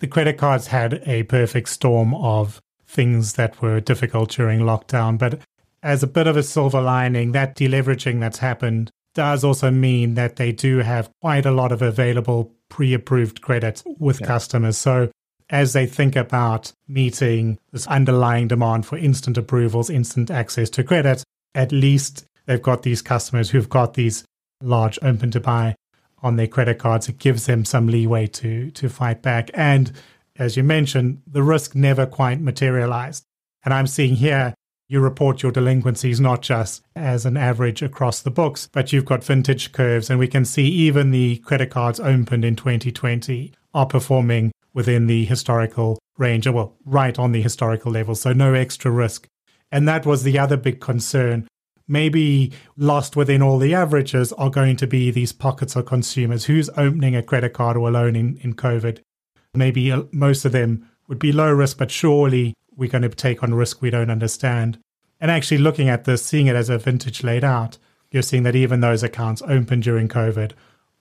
The 0.00 0.06
credit 0.06 0.38
cards 0.38 0.68
had 0.68 1.02
a 1.06 1.24
perfect 1.24 1.68
storm 1.68 2.14
of 2.14 2.60
things 2.88 3.34
that 3.34 3.60
were 3.60 3.80
difficult 3.80 4.30
during 4.30 4.60
lockdown. 4.60 5.18
But 5.18 5.40
as 5.82 6.02
a 6.02 6.08
bit 6.08 6.26
of 6.26 6.36
a 6.36 6.42
silver 6.42 6.80
lining, 6.80 7.32
that 7.32 7.54
deleveraging 7.54 8.20
that's 8.20 8.38
happened 8.38 8.90
does 9.14 9.44
also 9.44 9.70
mean 9.70 10.14
that 10.14 10.36
they 10.36 10.52
do 10.52 10.78
have 10.78 11.10
quite 11.20 11.46
a 11.46 11.50
lot 11.50 11.72
of 11.72 11.82
available 11.82 12.52
pre 12.68 12.94
approved 12.94 13.40
credit 13.42 13.82
with 13.98 14.20
yeah. 14.20 14.26
customers. 14.26 14.78
So 14.78 15.10
as 15.50 15.72
they 15.72 15.86
think 15.86 16.16
about 16.16 16.72
meeting 16.86 17.58
this 17.72 17.86
underlying 17.86 18.48
demand 18.48 18.86
for 18.86 18.98
instant 18.98 19.38
approvals, 19.38 19.90
instant 19.90 20.30
access 20.30 20.68
to 20.70 20.84
credit, 20.84 21.24
at 21.54 21.72
least 21.72 22.26
they've 22.46 22.62
got 22.62 22.82
these 22.82 23.02
customers 23.02 23.50
who've 23.50 23.68
got 23.68 23.94
these 23.94 24.24
large 24.62 24.98
open 25.02 25.30
to 25.30 25.40
buy 25.40 25.74
on 26.22 26.36
their 26.36 26.46
credit 26.46 26.78
cards. 26.78 27.08
It 27.08 27.18
gives 27.18 27.46
them 27.46 27.64
some 27.64 27.86
leeway 27.86 28.26
to 28.26 28.70
to 28.72 28.88
fight 28.88 29.22
back. 29.22 29.50
And 29.54 29.92
as 30.38 30.56
you 30.56 30.62
mentioned, 30.62 31.22
the 31.26 31.42
risk 31.42 31.74
never 31.74 32.06
quite 32.06 32.40
materialized. 32.40 33.24
And 33.64 33.74
I'm 33.74 33.86
seeing 33.86 34.16
here 34.16 34.54
you 34.88 35.00
report 35.00 35.42
your 35.42 35.52
delinquencies 35.52 36.18
not 36.18 36.40
just 36.40 36.82
as 36.96 37.26
an 37.26 37.36
average 37.36 37.82
across 37.82 38.22
the 38.22 38.30
books, 38.30 38.68
but 38.72 38.92
you've 38.92 39.04
got 39.04 39.22
vintage 39.22 39.72
curves. 39.72 40.08
And 40.08 40.18
we 40.18 40.28
can 40.28 40.46
see 40.46 40.66
even 40.66 41.10
the 41.10 41.36
credit 41.38 41.70
cards 41.70 42.00
opened 42.00 42.44
in 42.44 42.56
2020 42.56 43.52
are 43.74 43.86
performing 43.86 44.50
within 44.72 45.06
the 45.06 45.26
historical 45.26 45.98
range, 46.16 46.46
or 46.46 46.52
well, 46.52 46.76
right 46.86 47.18
on 47.18 47.32
the 47.32 47.42
historical 47.42 47.92
level. 47.92 48.14
So 48.14 48.32
no 48.32 48.54
extra 48.54 48.90
risk. 48.90 49.26
And 49.70 49.86
that 49.86 50.06
was 50.06 50.22
the 50.22 50.38
other 50.38 50.56
big 50.56 50.80
concern. 50.80 51.46
Maybe 51.86 52.52
lost 52.76 53.16
within 53.16 53.42
all 53.42 53.58
the 53.58 53.74
averages 53.74 54.32
are 54.34 54.50
going 54.50 54.76
to 54.76 54.86
be 54.86 55.10
these 55.10 55.32
pockets 55.32 55.76
of 55.76 55.86
consumers. 55.86 56.46
Who's 56.46 56.70
opening 56.76 57.14
a 57.14 57.22
credit 57.22 57.52
card 57.52 57.76
or 57.76 57.88
a 57.88 57.92
loan 57.92 58.16
in, 58.16 58.38
in 58.38 58.54
COVID? 58.54 59.00
Maybe 59.58 59.92
uh, 59.92 60.04
most 60.12 60.44
of 60.44 60.52
them 60.52 60.88
would 61.08 61.18
be 61.18 61.32
low 61.32 61.52
risk, 61.52 61.78
but 61.78 61.90
surely 61.90 62.54
we're 62.76 62.88
going 62.88 63.02
to 63.02 63.08
take 63.08 63.42
on 63.42 63.54
risk 63.54 63.82
we 63.82 63.90
don't 63.90 64.10
understand. 64.10 64.78
And 65.20 65.30
actually, 65.30 65.58
looking 65.58 65.88
at 65.88 66.04
this, 66.04 66.24
seeing 66.24 66.46
it 66.46 66.56
as 66.56 66.70
a 66.70 66.78
vintage 66.78 67.24
laid 67.24 67.44
out, 67.44 67.76
you're 68.10 68.22
seeing 68.22 68.44
that 68.44 68.56
even 68.56 68.80
those 68.80 69.02
accounts 69.02 69.42
opened 69.42 69.82
during 69.82 70.08
COVID 70.08 70.52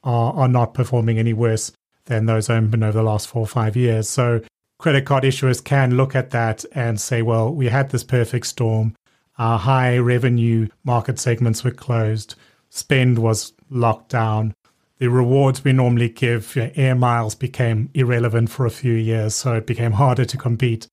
are, 0.03 0.33
are 0.33 0.47
not 0.47 0.73
performing 0.73 1.19
any 1.19 1.33
worse 1.33 1.71
than 2.05 2.25
those 2.25 2.49
opened 2.49 2.83
over 2.83 2.97
the 2.97 3.03
last 3.03 3.27
four 3.27 3.43
or 3.43 3.47
five 3.47 3.75
years. 3.75 4.09
So, 4.09 4.41
credit 4.79 5.05
card 5.05 5.23
issuers 5.23 5.63
can 5.63 5.97
look 5.97 6.15
at 6.15 6.31
that 6.31 6.65
and 6.73 6.99
say, 6.99 7.21
well, 7.21 7.53
we 7.53 7.67
had 7.67 7.89
this 7.91 8.03
perfect 8.03 8.47
storm. 8.47 8.95
Our 9.37 9.59
high 9.59 9.97
revenue 9.97 10.67
market 10.83 11.19
segments 11.19 11.63
were 11.63 11.71
closed, 11.71 12.35
spend 12.69 13.19
was 13.19 13.53
locked 13.69 14.09
down, 14.09 14.53
the 14.99 15.07
rewards 15.09 15.63
we 15.63 15.73
normally 15.73 16.09
give 16.09 16.55
you 16.55 16.63
know, 16.63 16.71
air 16.75 16.95
miles 16.95 17.35
became 17.35 17.89
irrelevant 17.93 18.49
for 18.49 18.65
a 18.65 18.71
few 18.71 18.93
years, 18.93 19.35
so 19.35 19.53
it 19.53 19.67
became 19.67 19.93
harder 19.93 20.25
to 20.25 20.37
compete. 20.37 20.87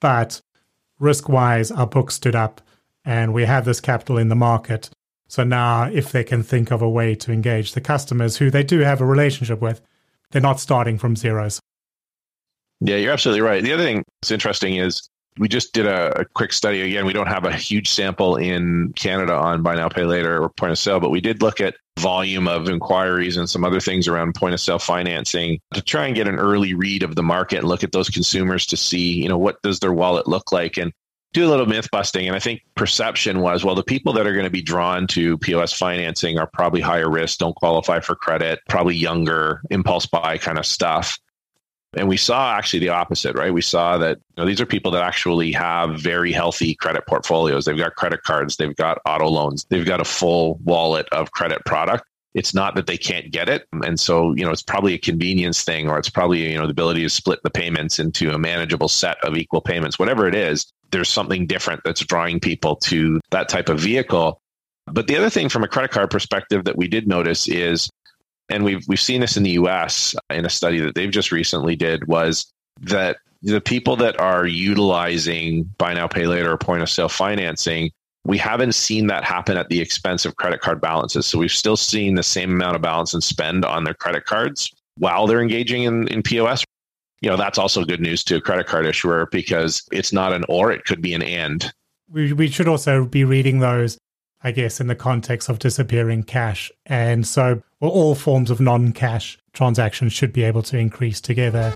But 0.00 0.40
risk 0.98 1.28
wise, 1.28 1.70
our 1.70 1.86
book 1.86 2.10
stood 2.10 2.34
up 2.34 2.60
and 3.04 3.32
we 3.32 3.44
had 3.44 3.64
this 3.64 3.80
capital 3.80 4.18
in 4.18 4.28
the 4.28 4.34
market. 4.34 4.90
So 5.28 5.44
now, 5.44 5.84
if 5.84 6.12
they 6.12 6.24
can 6.24 6.42
think 6.42 6.70
of 6.70 6.82
a 6.82 6.88
way 6.88 7.14
to 7.16 7.32
engage 7.32 7.72
the 7.72 7.80
customers 7.80 8.36
who 8.36 8.50
they 8.50 8.62
do 8.62 8.80
have 8.80 9.00
a 9.00 9.06
relationship 9.06 9.60
with, 9.60 9.80
they're 10.30 10.42
not 10.42 10.60
starting 10.60 10.98
from 10.98 11.16
zeros. 11.16 11.60
Yeah, 12.80 12.96
you're 12.96 13.12
absolutely 13.12 13.40
right. 13.40 13.62
The 13.62 13.72
other 13.72 13.84
thing 13.84 14.04
that's 14.20 14.30
interesting 14.30 14.76
is 14.76 15.08
we 15.38 15.48
just 15.48 15.72
did 15.72 15.86
a, 15.86 16.20
a, 16.20 16.24
quick 16.24 16.52
study. 16.52 16.82
Again, 16.82 17.06
we 17.06 17.12
don't 17.12 17.26
have 17.26 17.44
a 17.44 17.52
huge 17.52 17.90
sample 17.90 18.36
in 18.36 18.92
Canada 18.94 19.34
on 19.34 19.62
buy 19.62 19.74
now, 19.74 19.88
pay 19.88 20.04
later 20.04 20.42
or 20.42 20.48
point 20.50 20.72
of 20.72 20.78
sale, 20.78 21.00
but 21.00 21.10
we 21.10 21.20
did 21.20 21.42
look 21.42 21.60
at 21.60 21.76
volume 21.98 22.48
of 22.48 22.68
inquiries 22.68 23.36
and 23.36 23.48
some 23.48 23.64
other 23.64 23.80
things 23.80 24.08
around 24.08 24.34
point 24.34 24.54
of 24.54 24.60
sale 24.60 24.78
financing 24.78 25.60
to 25.74 25.82
try 25.82 26.06
and 26.06 26.14
get 26.14 26.28
an 26.28 26.38
early 26.38 26.74
read 26.74 27.02
of 27.02 27.14
the 27.14 27.22
market 27.22 27.58
and 27.58 27.68
look 27.68 27.84
at 27.84 27.92
those 27.92 28.08
consumers 28.08 28.66
to 28.66 28.76
see, 28.76 29.12
you 29.12 29.28
know, 29.28 29.38
what 29.38 29.60
does 29.62 29.80
their 29.80 29.92
wallet 29.92 30.26
look 30.26 30.52
like? 30.52 30.76
And 30.76 30.92
do 31.32 31.46
a 31.46 31.48
little 31.48 31.66
myth 31.66 31.90
busting. 31.90 32.26
And 32.26 32.36
I 32.36 32.38
think 32.38 32.62
perception 32.74 33.40
was, 33.40 33.64
well, 33.64 33.74
the 33.74 33.82
people 33.82 34.12
that 34.14 34.26
are 34.26 34.32
going 34.32 34.44
to 34.44 34.50
be 34.50 34.62
drawn 34.62 35.06
to 35.08 35.38
POS 35.38 35.72
financing 35.72 36.38
are 36.38 36.46
probably 36.46 36.80
higher 36.80 37.10
risk, 37.10 37.38
don't 37.38 37.56
qualify 37.56 38.00
for 38.00 38.14
credit, 38.14 38.60
probably 38.68 38.96
younger, 38.96 39.62
impulse 39.70 40.06
buy 40.06 40.38
kind 40.38 40.58
of 40.58 40.66
stuff. 40.66 41.18
And 41.94 42.08
we 42.08 42.16
saw 42.16 42.56
actually 42.56 42.80
the 42.80 42.88
opposite, 42.88 43.36
right? 43.36 43.52
We 43.52 43.60
saw 43.60 43.98
that 43.98 44.18
you 44.36 44.42
know, 44.42 44.46
these 44.46 44.60
are 44.60 44.66
people 44.66 44.92
that 44.92 45.02
actually 45.02 45.52
have 45.52 46.00
very 46.00 46.32
healthy 46.32 46.74
credit 46.74 47.06
portfolios. 47.06 47.64
They've 47.64 47.76
got 47.76 47.96
credit 47.96 48.22
cards, 48.22 48.56
they've 48.56 48.74
got 48.76 48.98
auto 49.04 49.28
loans, 49.28 49.66
they've 49.68 49.84
got 49.84 50.00
a 50.00 50.04
full 50.04 50.58
wallet 50.64 51.06
of 51.12 51.32
credit 51.32 51.64
product. 51.66 52.04
It's 52.34 52.54
not 52.54 52.76
that 52.76 52.86
they 52.86 52.96
can't 52.96 53.30
get 53.30 53.50
it. 53.50 53.66
And 53.84 54.00
so, 54.00 54.34
you 54.34 54.44
know, 54.44 54.50
it's 54.50 54.62
probably 54.62 54.94
a 54.94 54.98
convenience 54.98 55.64
thing, 55.64 55.90
or 55.90 55.98
it's 55.98 56.08
probably, 56.08 56.50
you 56.50 56.56
know, 56.56 56.66
the 56.66 56.70
ability 56.70 57.02
to 57.02 57.10
split 57.10 57.42
the 57.42 57.50
payments 57.50 57.98
into 57.98 58.32
a 58.32 58.38
manageable 58.38 58.88
set 58.88 59.22
of 59.22 59.36
equal 59.36 59.60
payments, 59.60 59.98
whatever 59.98 60.26
it 60.26 60.34
is. 60.34 60.72
There's 60.92 61.10
something 61.10 61.46
different 61.46 61.82
that's 61.84 62.00
drawing 62.04 62.40
people 62.40 62.76
to 62.76 63.20
that 63.30 63.50
type 63.50 63.68
of 63.68 63.80
vehicle. 63.80 64.40
But 64.86 65.08
the 65.08 65.16
other 65.16 65.28
thing 65.28 65.50
from 65.50 65.62
a 65.62 65.68
credit 65.68 65.90
card 65.90 66.10
perspective 66.10 66.64
that 66.64 66.76
we 66.76 66.88
did 66.88 67.06
notice 67.06 67.48
is 67.48 67.90
and 68.52 68.64
we've 68.64 68.84
we've 68.88 69.00
seen 69.00 69.20
this 69.20 69.36
in 69.36 69.42
the 69.42 69.52
US 69.52 70.14
in 70.30 70.44
a 70.44 70.50
study 70.50 70.78
that 70.80 70.94
they've 70.94 71.10
just 71.10 71.32
recently 71.32 71.76
did 71.76 72.06
was 72.06 72.52
that 72.80 73.16
the 73.42 73.60
people 73.60 73.96
that 73.96 74.18
are 74.20 74.46
utilizing 74.46 75.64
buy 75.78 75.94
now 75.94 76.06
pay 76.06 76.26
later 76.26 76.52
or 76.52 76.58
point 76.58 76.82
of 76.82 76.90
sale 76.90 77.08
financing 77.08 77.90
we 78.24 78.38
haven't 78.38 78.74
seen 78.74 79.08
that 79.08 79.24
happen 79.24 79.56
at 79.56 79.68
the 79.68 79.80
expense 79.80 80.24
of 80.24 80.36
credit 80.36 80.60
card 80.60 80.80
balances. 80.80 81.26
So 81.26 81.38
we've 81.38 81.50
still 81.50 81.76
seen 81.76 82.14
the 82.14 82.22
same 82.22 82.52
amount 82.52 82.76
of 82.76 82.82
balance 82.82 83.12
and 83.14 83.24
spend 83.24 83.64
on 83.64 83.82
their 83.82 83.94
credit 83.94 84.26
cards 84.26 84.70
while 84.96 85.26
they're 85.26 85.40
engaging 85.40 85.82
in, 85.82 86.06
in 86.06 86.22
pos 86.22 86.64
you 87.22 87.30
know 87.30 87.36
that's 87.36 87.56
also 87.56 87.84
good 87.84 88.00
news 88.00 88.22
to 88.24 88.36
a 88.36 88.40
credit 88.40 88.66
card 88.66 88.84
issuer 88.84 89.28
because 89.30 89.82
it's 89.92 90.12
not 90.12 90.32
an 90.32 90.44
or 90.48 90.72
it 90.72 90.84
could 90.84 91.00
be 91.00 91.14
an 91.14 91.22
and. 91.22 91.72
We, 92.10 92.32
we 92.32 92.48
should 92.48 92.68
also 92.68 93.06
be 93.06 93.24
reading 93.24 93.60
those 93.60 93.96
I 94.44 94.50
guess, 94.50 94.80
in 94.80 94.88
the 94.88 94.94
context 94.94 95.48
of 95.48 95.58
disappearing 95.58 96.24
cash. 96.24 96.70
And 96.86 97.26
so 97.26 97.62
well, 97.80 97.90
all 97.90 98.14
forms 98.14 98.50
of 98.50 98.60
non 98.60 98.92
cash 98.92 99.38
transactions 99.52 100.12
should 100.12 100.32
be 100.32 100.42
able 100.42 100.62
to 100.64 100.78
increase 100.78 101.20
together. 101.20 101.72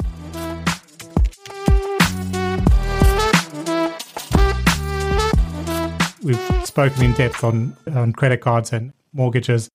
We've 6.22 6.66
spoken 6.66 7.04
in 7.04 7.12
depth 7.12 7.44
on, 7.44 7.76
on 7.94 8.12
credit 8.12 8.40
cards 8.40 8.72
and 8.72 8.92
mortgages. 9.12 9.68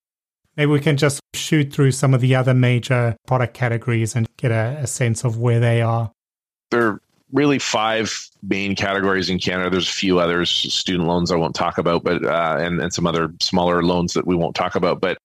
Maybe 0.56 0.70
we 0.70 0.80
can 0.80 0.98
just 0.98 1.20
shoot 1.34 1.72
through 1.72 1.92
some 1.92 2.12
of 2.12 2.20
the 2.20 2.34
other 2.34 2.52
major 2.52 3.16
product 3.26 3.54
categories 3.54 4.14
and 4.14 4.28
get 4.36 4.50
a, 4.50 4.76
a 4.80 4.86
sense 4.86 5.24
of 5.24 5.38
where 5.38 5.60
they 5.60 5.80
are. 5.80 6.12
They're 6.70 7.00
really 7.32 7.58
five 7.58 8.28
main 8.42 8.76
categories 8.76 9.30
in 9.30 9.38
Canada. 9.38 9.70
There's 9.70 9.88
a 9.88 9.92
few 9.92 10.18
others, 10.20 10.50
student 10.50 11.08
loans 11.08 11.30
I 11.30 11.36
won't 11.36 11.54
talk 11.54 11.78
about, 11.78 12.04
but 12.04 12.24
uh, 12.24 12.56
and 12.60 12.80
and 12.80 12.92
some 12.92 13.06
other 13.06 13.32
smaller 13.40 13.82
loans 13.82 14.12
that 14.14 14.26
we 14.26 14.36
won't 14.36 14.54
talk 14.54 14.74
about. 14.74 15.00
But 15.00 15.18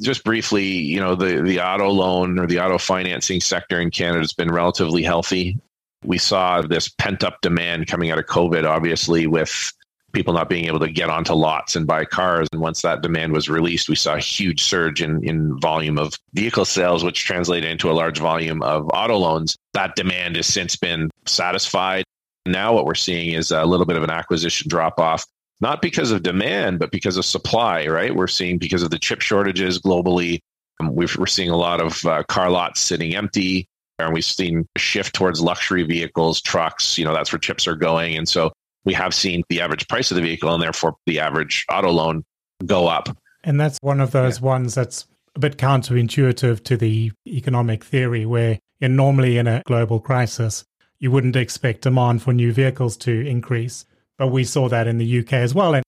just 0.00 0.24
briefly, 0.24 0.64
you 0.64 1.00
know, 1.00 1.14
the 1.14 1.40
the 1.42 1.60
auto 1.60 1.88
loan 1.88 2.38
or 2.38 2.46
the 2.46 2.60
auto 2.60 2.78
financing 2.78 3.40
sector 3.40 3.80
in 3.80 3.90
Canada 3.90 4.20
has 4.20 4.32
been 4.32 4.50
relatively 4.50 5.02
healthy. 5.02 5.58
We 6.04 6.18
saw 6.18 6.60
this 6.60 6.88
pent 6.88 7.24
up 7.24 7.40
demand 7.40 7.86
coming 7.86 8.10
out 8.10 8.18
of 8.18 8.26
COVID, 8.26 8.68
obviously, 8.68 9.26
with 9.26 9.72
people 10.14 10.32
not 10.32 10.48
being 10.48 10.66
able 10.66 10.80
to 10.80 10.90
get 10.90 11.10
onto 11.10 11.34
lots 11.34 11.76
and 11.76 11.86
buy 11.86 12.04
cars. 12.04 12.48
And 12.52 12.60
once 12.60 12.82
that 12.82 13.02
demand 13.02 13.32
was 13.32 13.48
released, 13.48 13.88
we 13.88 13.96
saw 13.96 14.14
a 14.14 14.20
huge 14.20 14.62
surge 14.62 15.02
in, 15.02 15.22
in 15.28 15.58
volume 15.60 15.98
of 15.98 16.14
vehicle 16.32 16.64
sales, 16.64 17.04
which 17.04 17.24
translated 17.24 17.70
into 17.70 17.90
a 17.90 17.92
large 17.92 18.18
volume 18.18 18.62
of 18.62 18.88
auto 18.92 19.16
loans. 19.16 19.56
That 19.74 19.96
demand 19.96 20.36
has 20.36 20.46
since 20.46 20.76
been 20.76 21.10
satisfied. 21.26 22.04
Now, 22.46 22.72
what 22.74 22.86
we're 22.86 22.94
seeing 22.94 23.32
is 23.32 23.50
a 23.50 23.64
little 23.64 23.86
bit 23.86 23.96
of 23.96 24.02
an 24.02 24.10
acquisition 24.10 24.68
drop 24.68 24.98
off, 24.98 25.26
not 25.60 25.82
because 25.82 26.10
of 26.10 26.22
demand, 26.22 26.78
but 26.78 26.90
because 26.90 27.16
of 27.16 27.24
supply, 27.24 27.86
right? 27.86 28.14
We're 28.14 28.26
seeing 28.26 28.58
because 28.58 28.82
of 28.82 28.90
the 28.90 28.98
chip 28.98 29.20
shortages 29.20 29.80
globally. 29.80 30.40
Um, 30.80 30.94
we're 30.94 31.26
seeing 31.26 31.50
a 31.50 31.56
lot 31.56 31.80
of 31.80 32.04
uh, 32.04 32.22
car 32.24 32.50
lots 32.50 32.80
sitting 32.80 33.14
empty 33.14 33.68
and 33.98 34.12
we've 34.12 34.24
seen 34.24 34.66
a 34.74 34.78
shift 34.78 35.14
towards 35.14 35.40
luxury 35.40 35.84
vehicles, 35.84 36.40
trucks, 36.40 36.98
you 36.98 37.04
know, 37.04 37.12
that's 37.12 37.32
where 37.32 37.38
chips 37.38 37.66
are 37.66 37.76
going. 37.76 38.16
And 38.16 38.28
so 38.28 38.52
we 38.84 38.92
have 38.94 39.14
seen 39.14 39.42
the 39.48 39.60
average 39.60 39.88
price 39.88 40.10
of 40.10 40.16
the 40.16 40.22
vehicle 40.22 40.52
and 40.52 40.62
therefore 40.62 40.96
the 41.06 41.20
average 41.20 41.64
auto 41.70 41.90
loan 41.90 42.24
go 42.64 42.86
up. 42.86 43.16
And 43.42 43.60
that's 43.60 43.78
one 43.82 44.00
of 44.00 44.10
those 44.10 44.38
yeah. 44.38 44.46
ones 44.46 44.74
that's 44.74 45.06
a 45.34 45.38
bit 45.38 45.58
counterintuitive 45.58 46.64
to 46.64 46.76
the 46.76 47.12
economic 47.26 47.84
theory, 47.84 48.24
where 48.24 48.58
in 48.80 48.96
normally 48.96 49.38
in 49.38 49.46
a 49.46 49.62
global 49.66 50.00
crisis, 50.00 50.64
you 50.98 51.10
wouldn't 51.10 51.36
expect 51.36 51.82
demand 51.82 52.22
for 52.22 52.32
new 52.32 52.52
vehicles 52.52 52.96
to 52.98 53.26
increase. 53.26 53.84
But 54.16 54.28
we 54.28 54.44
saw 54.44 54.68
that 54.68 54.86
in 54.86 54.98
the 54.98 55.20
UK 55.20 55.34
as 55.34 55.54
well. 55.54 55.74
And 55.74 55.84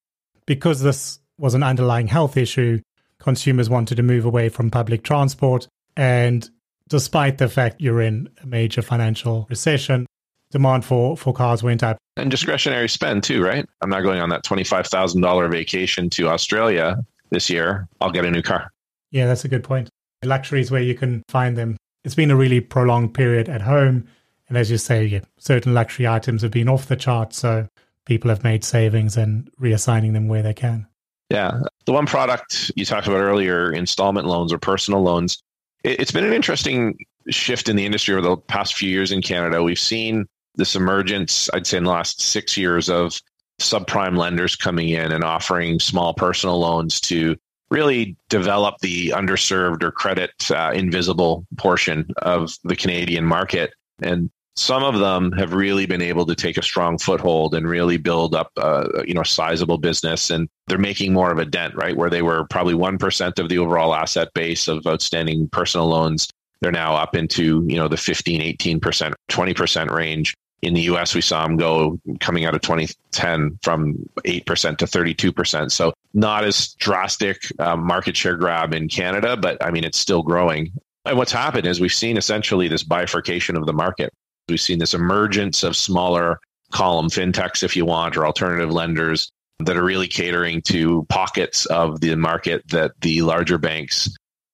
because 0.46 0.82
this 0.82 1.20
was 1.38 1.54
an 1.54 1.62
underlying 1.62 2.08
health 2.08 2.36
issue, 2.36 2.80
consumers 3.18 3.70
wanted 3.70 3.96
to 3.96 4.02
move 4.02 4.24
away 4.24 4.48
from 4.48 4.70
public 4.70 5.04
transport. 5.04 5.68
And 5.96 6.48
despite 6.88 7.38
the 7.38 7.48
fact 7.48 7.80
you're 7.80 8.00
in 8.00 8.28
a 8.42 8.46
major 8.46 8.82
financial 8.82 9.46
recession, 9.48 10.06
demand 10.50 10.84
for, 10.84 11.16
for 11.16 11.32
cars 11.32 11.62
went 11.62 11.82
up. 11.82 11.98
And 12.16 12.30
discretionary 12.30 12.88
spend 12.88 13.22
too, 13.22 13.42
right? 13.42 13.66
I'm 13.82 13.90
not 13.90 14.02
going 14.02 14.20
on 14.20 14.28
that 14.30 14.44
$25,000 14.44 15.50
vacation 15.50 16.10
to 16.10 16.28
Australia 16.28 16.96
this 17.30 17.50
year. 17.50 17.88
I'll 18.00 18.10
get 18.10 18.24
a 18.24 18.30
new 18.30 18.42
car. 18.42 18.72
Yeah, 19.10 19.26
that's 19.26 19.44
a 19.44 19.48
good 19.48 19.64
point. 19.64 19.88
Luxuries 20.24 20.70
where 20.70 20.82
you 20.82 20.94
can 20.94 21.22
find 21.28 21.56
them. 21.56 21.76
It's 22.04 22.14
been 22.14 22.30
a 22.30 22.36
really 22.36 22.60
prolonged 22.60 23.14
period 23.14 23.48
at 23.48 23.62
home. 23.62 24.06
And 24.48 24.56
as 24.56 24.70
you 24.70 24.78
say, 24.78 25.04
yeah, 25.04 25.20
certain 25.38 25.74
luxury 25.74 26.06
items 26.06 26.42
have 26.42 26.52
been 26.52 26.68
off 26.68 26.86
the 26.86 26.96
chart. 26.96 27.34
So 27.34 27.66
people 28.04 28.30
have 28.30 28.44
made 28.44 28.64
savings 28.64 29.16
and 29.16 29.50
reassigning 29.60 30.12
them 30.12 30.28
where 30.28 30.42
they 30.42 30.54
can. 30.54 30.86
Yeah. 31.30 31.60
The 31.86 31.92
one 31.92 32.06
product 32.06 32.70
you 32.76 32.84
talked 32.84 33.08
about 33.08 33.20
earlier, 33.20 33.72
installment 33.72 34.26
loans 34.26 34.52
or 34.52 34.58
personal 34.58 35.02
loans, 35.02 35.42
it's 35.82 36.12
been 36.12 36.24
an 36.24 36.32
interesting 36.32 36.96
shift 37.28 37.68
in 37.68 37.76
the 37.76 37.84
industry 37.84 38.14
over 38.14 38.22
the 38.22 38.36
past 38.36 38.74
few 38.74 38.88
years 38.88 39.10
in 39.10 39.22
Canada. 39.22 39.62
We've 39.62 39.78
seen 39.78 40.26
this 40.56 40.74
emergence, 40.74 41.48
I'd 41.52 41.66
say 41.66 41.78
in 41.78 41.84
the 41.84 41.90
last 41.90 42.20
six 42.20 42.56
years 42.56 42.88
of 42.88 43.20
subprime 43.60 44.16
lenders 44.16 44.56
coming 44.56 44.90
in 44.90 45.12
and 45.12 45.24
offering 45.24 45.80
small 45.80 46.14
personal 46.14 46.58
loans 46.58 47.00
to 47.02 47.36
really 47.70 48.16
develop 48.28 48.76
the 48.80 49.08
underserved 49.08 49.82
or 49.82 49.90
credit 49.90 50.30
uh, 50.50 50.72
invisible 50.74 51.46
portion 51.56 52.08
of 52.18 52.56
the 52.64 52.76
Canadian 52.76 53.24
market. 53.24 53.72
And 54.00 54.30
some 54.56 54.82
of 54.82 54.98
them 55.00 55.32
have 55.32 55.52
really 55.52 55.84
been 55.84 56.02
able 56.02 56.24
to 56.26 56.34
take 56.34 56.56
a 56.56 56.62
strong 56.62 56.96
foothold 56.98 57.54
and 57.54 57.68
really 57.68 57.98
build 57.98 58.34
up 58.34 58.50
a 58.56 59.02
you 59.06 59.14
know 59.14 59.22
sizable 59.22 59.78
business. 59.78 60.30
And 60.30 60.48
they're 60.66 60.78
making 60.78 61.12
more 61.12 61.30
of 61.30 61.38
a 61.38 61.44
dent 61.44 61.74
right 61.74 61.96
where 61.96 62.10
they 62.10 62.22
were 62.22 62.46
probably 62.48 62.74
1% 62.74 63.38
of 63.38 63.48
the 63.48 63.58
overall 63.58 63.94
asset 63.94 64.28
base 64.34 64.68
of 64.68 64.86
outstanding 64.86 65.48
personal 65.48 65.88
loans. 65.88 66.28
They're 66.60 66.72
now 66.72 66.94
up 66.94 67.14
into 67.14 67.64
you 67.68 67.76
know 67.76 67.88
the 67.88 67.96
15 67.96 68.40
18% 68.56 69.12
20% 69.30 69.90
range 69.90 70.34
in 70.62 70.74
the 70.74 70.82
US, 70.82 71.14
we 71.14 71.20
saw 71.20 71.46
them 71.46 71.56
go 71.56 71.98
coming 72.20 72.44
out 72.44 72.54
of 72.54 72.60
2010 72.62 73.58
from 73.62 73.94
8% 74.24 74.78
to 74.78 74.84
32%. 74.86 75.70
So, 75.70 75.92
not 76.14 76.44
as 76.44 76.74
drastic 76.74 77.42
uh, 77.58 77.76
market 77.76 78.16
share 78.16 78.36
grab 78.36 78.72
in 78.72 78.88
Canada, 78.88 79.36
but 79.36 79.62
I 79.62 79.70
mean, 79.70 79.84
it's 79.84 79.98
still 79.98 80.22
growing. 80.22 80.72
And 81.04 81.16
what's 81.18 81.32
happened 81.32 81.66
is 81.66 81.80
we've 81.80 81.92
seen 81.92 82.16
essentially 82.16 82.68
this 82.68 82.82
bifurcation 82.82 83.56
of 83.56 83.66
the 83.66 83.72
market. 83.72 84.12
We've 84.48 84.60
seen 84.60 84.78
this 84.78 84.94
emergence 84.94 85.62
of 85.62 85.76
smaller 85.76 86.40
column 86.72 87.08
fintechs, 87.08 87.62
if 87.62 87.76
you 87.76 87.84
want, 87.84 88.16
or 88.16 88.26
alternative 88.26 88.72
lenders 88.72 89.30
that 89.60 89.76
are 89.76 89.84
really 89.84 90.08
catering 90.08 90.62
to 90.62 91.04
pockets 91.08 91.66
of 91.66 92.00
the 92.00 92.14
market 92.16 92.66
that 92.68 92.92
the 93.00 93.22
larger 93.22 93.58
banks 93.58 94.08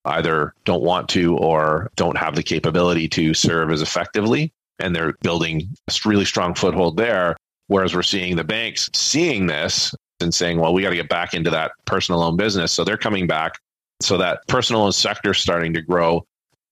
either 0.05 0.53
don't 0.65 0.83
want 0.83 1.09
to 1.09 1.37
or 1.37 1.91
don't 1.97 2.17
have 2.17 2.35
the 2.35 2.43
capability 2.43 3.09
to 3.09 3.35
serve 3.35 3.71
as 3.71 3.83
effectively 3.83 4.53
and 4.79 4.95
they're 4.95 5.15
building 5.23 5.69
a 5.89 5.95
really 6.05 6.25
strong 6.25 6.55
foothold 6.55 6.97
there. 6.97 7.37
Whereas 7.69 7.95
we're 7.95 8.03
seeing 8.03 8.37
the 8.37 8.45
banks 8.45 8.91
seeing 8.93 9.47
this 9.47 9.95
and 10.21 10.35
saying, 10.35 10.59
well, 10.59 10.75
we 10.75 10.83
got 10.83 10.91
to 10.91 10.97
get 10.97 11.09
back 11.09 11.35
into 11.35 11.51
that 11.51 11.73
personal 11.85 12.21
loan 12.21 12.37
business. 12.37 12.73
So 12.73 12.85
they're 12.85 12.97
coming 12.97 13.27
back. 13.27 13.59
So 14.01 14.19
that 14.19 14.47
personal 14.49 14.83
loan 14.83 14.93
sector 14.93 15.33
starting 15.35 15.73
to 15.75 15.83
grow. 15.83 16.25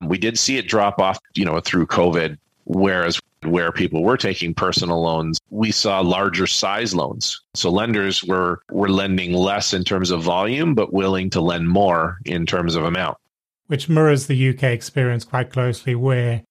We 0.02 0.18
did 0.18 0.38
see 0.38 0.56
it 0.56 0.66
drop 0.68 1.00
off, 1.00 1.18
you 1.34 1.44
know, 1.44 1.60
through 1.60 1.86
COVID, 1.86 2.36
whereas 2.64 3.20
where 3.44 3.72
people 3.72 4.02
were 4.02 4.16
taking 4.16 4.54
personal 4.54 5.02
loans, 5.02 5.38
we 5.50 5.70
saw 5.70 6.00
larger 6.00 6.46
size 6.46 6.94
loans. 6.94 7.40
So 7.54 7.70
lenders 7.70 8.22
were 8.24 8.60
were 8.70 8.88
lending 8.88 9.32
less 9.32 9.72
in 9.72 9.84
terms 9.84 10.10
of 10.10 10.22
volume, 10.22 10.74
but 10.74 10.92
willing 10.92 11.30
to 11.30 11.40
lend 11.40 11.68
more 11.68 12.18
in 12.24 12.46
terms 12.46 12.74
of 12.74 12.84
amount. 12.84 13.16
Which 13.66 13.88
mirrors 13.88 14.26
the 14.26 14.48
UK 14.50 14.64
experience 14.64 15.24
quite 15.24 15.50
closely, 15.50 15.94
where 15.94 16.42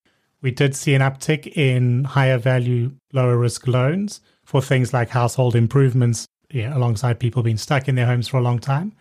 we 0.41 0.51
did 0.51 0.75
see 0.75 0.93
an 0.93 1.01
uptick 1.01 1.47
in 1.55 2.03
higher 2.05 2.37
value, 2.37 2.91
lower 3.13 3.37
risk 3.37 3.67
loans 3.67 4.21
for 4.43 4.61
things 4.61 4.93
like 4.93 5.09
household 5.09 5.55
improvements, 5.55 6.25
yeah, 6.49 6.75
alongside 6.75 7.19
people 7.19 7.43
being 7.43 7.57
stuck 7.57 7.87
in 7.87 7.95
their 7.95 8.05
homes 8.05 8.27
for 8.27 8.37
a 8.37 8.41
long 8.41 8.59
time. 8.59 8.93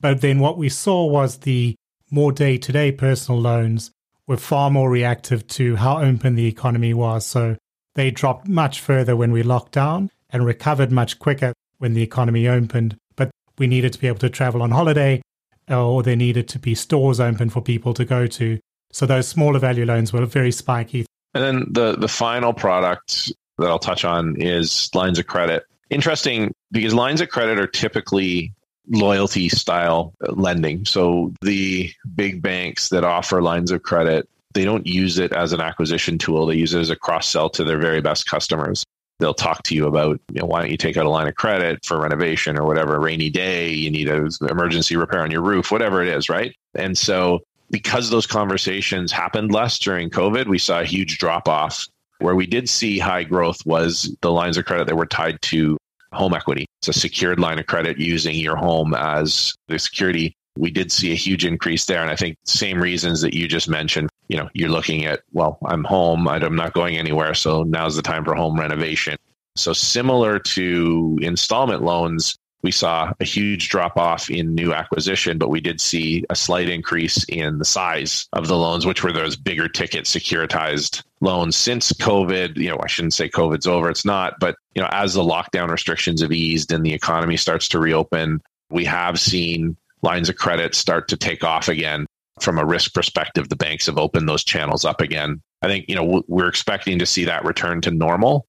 But 0.00 0.20
then 0.20 0.38
what 0.38 0.58
we 0.58 0.68
saw 0.68 1.06
was 1.06 1.38
the 1.38 1.74
more 2.10 2.32
day 2.32 2.58
to 2.58 2.72
day 2.72 2.92
personal 2.92 3.40
loans 3.40 3.90
were 4.26 4.36
far 4.36 4.70
more 4.70 4.90
reactive 4.90 5.46
to 5.46 5.76
how 5.76 5.98
open 5.98 6.34
the 6.34 6.46
economy 6.46 6.92
was. 6.94 7.24
So 7.26 7.56
they 7.94 8.10
dropped 8.10 8.46
much 8.46 8.80
further 8.80 9.16
when 9.16 9.32
we 9.32 9.42
locked 9.42 9.72
down. 9.72 10.10
and 10.30 10.44
recovered 10.44 10.92
much 10.92 11.18
quicker 11.18 11.52
when 11.78 11.94
the 11.94 12.02
economy 12.02 12.48
opened. 12.48 12.96
But 13.16 13.30
we 13.58 13.66
needed 13.66 13.92
to 13.92 13.98
be 13.98 14.08
able 14.08 14.18
to 14.18 14.30
travel 14.30 14.62
on 14.62 14.70
holiday, 14.70 15.22
or 15.68 16.02
there 16.02 16.16
needed 16.16 16.48
to 16.48 16.58
be 16.58 16.74
stores 16.74 17.20
open 17.20 17.50
for 17.50 17.60
people 17.60 17.94
to 17.94 18.04
go 18.04 18.26
to. 18.26 18.58
So 18.96 19.04
those 19.04 19.28
smaller 19.28 19.58
value 19.58 19.84
loans 19.84 20.10
were 20.10 20.24
very 20.24 20.50
spiky. 20.50 21.04
And 21.34 21.44
then 21.44 21.66
the 21.70 21.96
the 21.96 22.08
final 22.08 22.54
product 22.54 23.30
that 23.58 23.66
I'll 23.66 23.78
touch 23.78 24.06
on 24.06 24.40
is 24.40 24.88
lines 24.94 25.18
of 25.18 25.26
credit. 25.26 25.66
Interesting 25.90 26.54
because 26.72 26.94
lines 26.94 27.20
of 27.20 27.28
credit 27.28 27.60
are 27.60 27.66
typically 27.66 28.54
loyalty 28.88 29.50
style 29.50 30.14
lending. 30.20 30.86
So 30.86 31.34
the 31.42 31.90
big 32.14 32.40
banks 32.40 32.88
that 32.88 33.04
offer 33.04 33.42
lines 33.42 33.70
of 33.70 33.82
credit, 33.82 34.30
they 34.54 34.64
don't 34.64 34.86
use 34.86 35.18
it 35.18 35.30
as 35.34 35.52
an 35.52 35.60
acquisition 35.60 36.16
tool. 36.16 36.46
They 36.46 36.54
use 36.54 36.72
it 36.72 36.80
as 36.80 36.88
a 36.88 36.96
cross 36.96 37.28
sell 37.28 37.50
to 37.50 37.64
their 37.64 37.78
very 37.78 38.00
best 38.00 38.24
customers. 38.24 38.82
They'll 39.18 39.34
talk 39.34 39.62
to 39.64 39.74
you 39.74 39.86
about, 39.88 40.22
you 40.32 40.40
know, 40.40 40.46
why 40.46 40.62
don't 40.62 40.70
you 40.70 40.78
take 40.78 40.96
out 40.96 41.04
a 41.04 41.10
line 41.10 41.28
of 41.28 41.34
credit 41.34 41.84
for 41.84 42.00
renovation 42.00 42.58
or 42.58 42.64
whatever, 42.64 42.98
rainy 42.98 43.28
day, 43.28 43.68
you 43.68 43.90
need 43.90 44.08
an 44.08 44.30
emergency 44.48 44.96
repair 44.96 45.20
on 45.20 45.30
your 45.30 45.42
roof, 45.42 45.70
whatever 45.70 46.02
it 46.02 46.08
is, 46.08 46.30
right? 46.30 46.56
And 46.74 46.96
so 46.96 47.42
because 47.70 48.10
those 48.10 48.26
conversations 48.26 49.12
happened 49.12 49.52
less 49.52 49.78
during 49.78 50.10
COVID, 50.10 50.46
we 50.46 50.58
saw 50.58 50.80
a 50.80 50.84
huge 50.84 51.18
drop 51.18 51.48
off. 51.48 51.86
Where 52.18 52.34
we 52.34 52.46
did 52.46 52.68
see 52.68 52.98
high 52.98 53.24
growth 53.24 53.64
was 53.66 54.16
the 54.22 54.32
lines 54.32 54.56
of 54.56 54.64
credit 54.64 54.86
that 54.86 54.96
were 54.96 55.06
tied 55.06 55.40
to 55.42 55.76
home 56.12 56.32
equity. 56.32 56.64
It's 56.80 56.88
a 56.88 56.98
secured 56.98 57.38
line 57.38 57.58
of 57.58 57.66
credit 57.66 57.98
using 57.98 58.36
your 58.36 58.56
home 58.56 58.94
as 58.94 59.54
the 59.68 59.78
security. 59.78 60.34
We 60.58 60.70
did 60.70 60.90
see 60.90 61.12
a 61.12 61.16
huge 61.16 61.44
increase 61.44 61.84
there. 61.84 62.00
And 62.00 62.10
I 62.10 62.16
think 62.16 62.38
same 62.46 62.80
reasons 62.80 63.20
that 63.20 63.34
you 63.34 63.46
just 63.46 63.68
mentioned, 63.68 64.08
you 64.28 64.38
know, 64.38 64.48
you're 64.54 64.70
looking 64.70 65.04
at, 65.04 65.20
well, 65.32 65.58
I'm 65.66 65.84
home, 65.84 66.26
I'm 66.26 66.56
not 66.56 66.72
going 66.72 66.96
anywhere. 66.96 67.34
So 67.34 67.64
now's 67.64 67.96
the 67.96 68.02
time 68.02 68.24
for 68.24 68.34
home 68.34 68.58
renovation. 68.58 69.16
So 69.56 69.74
similar 69.74 70.38
to 70.38 71.18
installment 71.20 71.82
loans, 71.82 72.36
we 72.66 72.72
saw 72.72 73.12
a 73.20 73.24
huge 73.24 73.68
drop 73.68 73.96
off 73.96 74.28
in 74.28 74.52
new 74.52 74.74
acquisition, 74.74 75.38
but 75.38 75.50
we 75.50 75.60
did 75.60 75.80
see 75.80 76.24
a 76.30 76.34
slight 76.34 76.68
increase 76.68 77.22
in 77.28 77.58
the 77.58 77.64
size 77.64 78.26
of 78.32 78.48
the 78.48 78.56
loans, 78.56 78.84
which 78.84 79.04
were 79.04 79.12
those 79.12 79.36
bigger 79.36 79.68
ticket 79.68 80.04
securitized 80.04 81.04
loans 81.20 81.54
since 81.54 81.92
COVID. 81.92 82.56
You 82.56 82.70
know, 82.70 82.80
I 82.82 82.88
shouldn't 82.88 83.14
say 83.14 83.28
COVID's 83.28 83.68
over, 83.68 83.88
it's 83.88 84.04
not, 84.04 84.40
but 84.40 84.56
you 84.74 84.82
know, 84.82 84.88
as 84.90 85.14
the 85.14 85.22
lockdown 85.22 85.68
restrictions 85.68 86.22
have 86.22 86.32
eased 86.32 86.72
and 86.72 86.84
the 86.84 86.92
economy 86.92 87.36
starts 87.36 87.68
to 87.68 87.78
reopen, 87.78 88.42
we 88.68 88.84
have 88.84 89.20
seen 89.20 89.76
lines 90.02 90.28
of 90.28 90.34
credit 90.34 90.74
start 90.74 91.06
to 91.10 91.16
take 91.16 91.44
off 91.44 91.68
again. 91.68 92.04
From 92.40 92.58
a 92.58 92.66
risk 92.66 92.94
perspective, 92.94 93.48
the 93.48 93.54
banks 93.54 93.86
have 93.86 93.96
opened 93.96 94.28
those 94.28 94.42
channels 94.42 94.84
up 94.84 95.00
again. 95.00 95.40
I 95.62 95.68
think, 95.68 95.84
you 95.88 95.94
know, 95.94 96.24
we're 96.26 96.48
expecting 96.48 96.98
to 96.98 97.06
see 97.06 97.26
that 97.26 97.44
return 97.44 97.80
to 97.82 97.92
normal. 97.92 98.48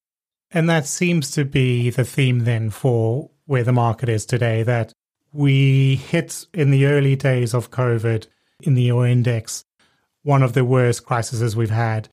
And 0.50 0.68
that 0.72 0.88
seems 0.88 1.30
to 1.32 1.46
be 1.46 1.92
the 1.92 2.04
theme 2.04 2.46
then 2.46 2.72
for 2.72 3.30
where 3.48 3.64
the 3.64 3.72
market 3.72 4.10
is 4.10 4.26
today 4.26 4.62
that 4.64 4.94
we 5.34 5.96
hit 5.96 6.46
in 6.54 6.72
the 6.72 6.86
early 6.86 7.16
days 7.16 7.54
of 7.54 7.72
COVID 7.72 8.28
in 8.62 8.76
the 8.76 8.84
euro 8.84 9.06
index, 9.06 9.64
one 10.24 10.44
of 10.44 10.54
the 10.54 10.66
worst 10.66 11.06
crises 11.06 11.56
we've 11.56 11.70
had. 11.70 12.10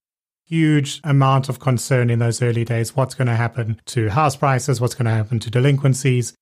Huge 0.46 1.00
amount 1.04 1.48
of 1.48 1.58
concern 1.58 2.10
in 2.10 2.18
those 2.18 2.42
early 2.42 2.64
days. 2.64 2.94
What's 2.94 3.14
going 3.14 3.28
to 3.28 3.36
happen 3.36 3.80
to 3.86 4.10
house 4.10 4.36
prices? 4.36 4.80
What's 4.80 4.94
going 4.94 5.06
to 5.06 5.10
happen 5.10 5.38
to 5.40 5.50
delinquencies? 5.50 6.34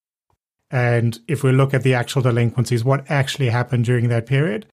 And 0.71 1.21
if 1.29 1.43
we 1.43 1.53
look 1.53 1.73
at 1.73 1.83
the 1.83 1.95
actual 1.95 2.23
delinquencies, 2.23 2.85
what 2.85 3.11
actually 3.11 3.51
happened 3.51 3.85
during 3.85 4.09
that 4.09 4.27
period, 4.27 4.67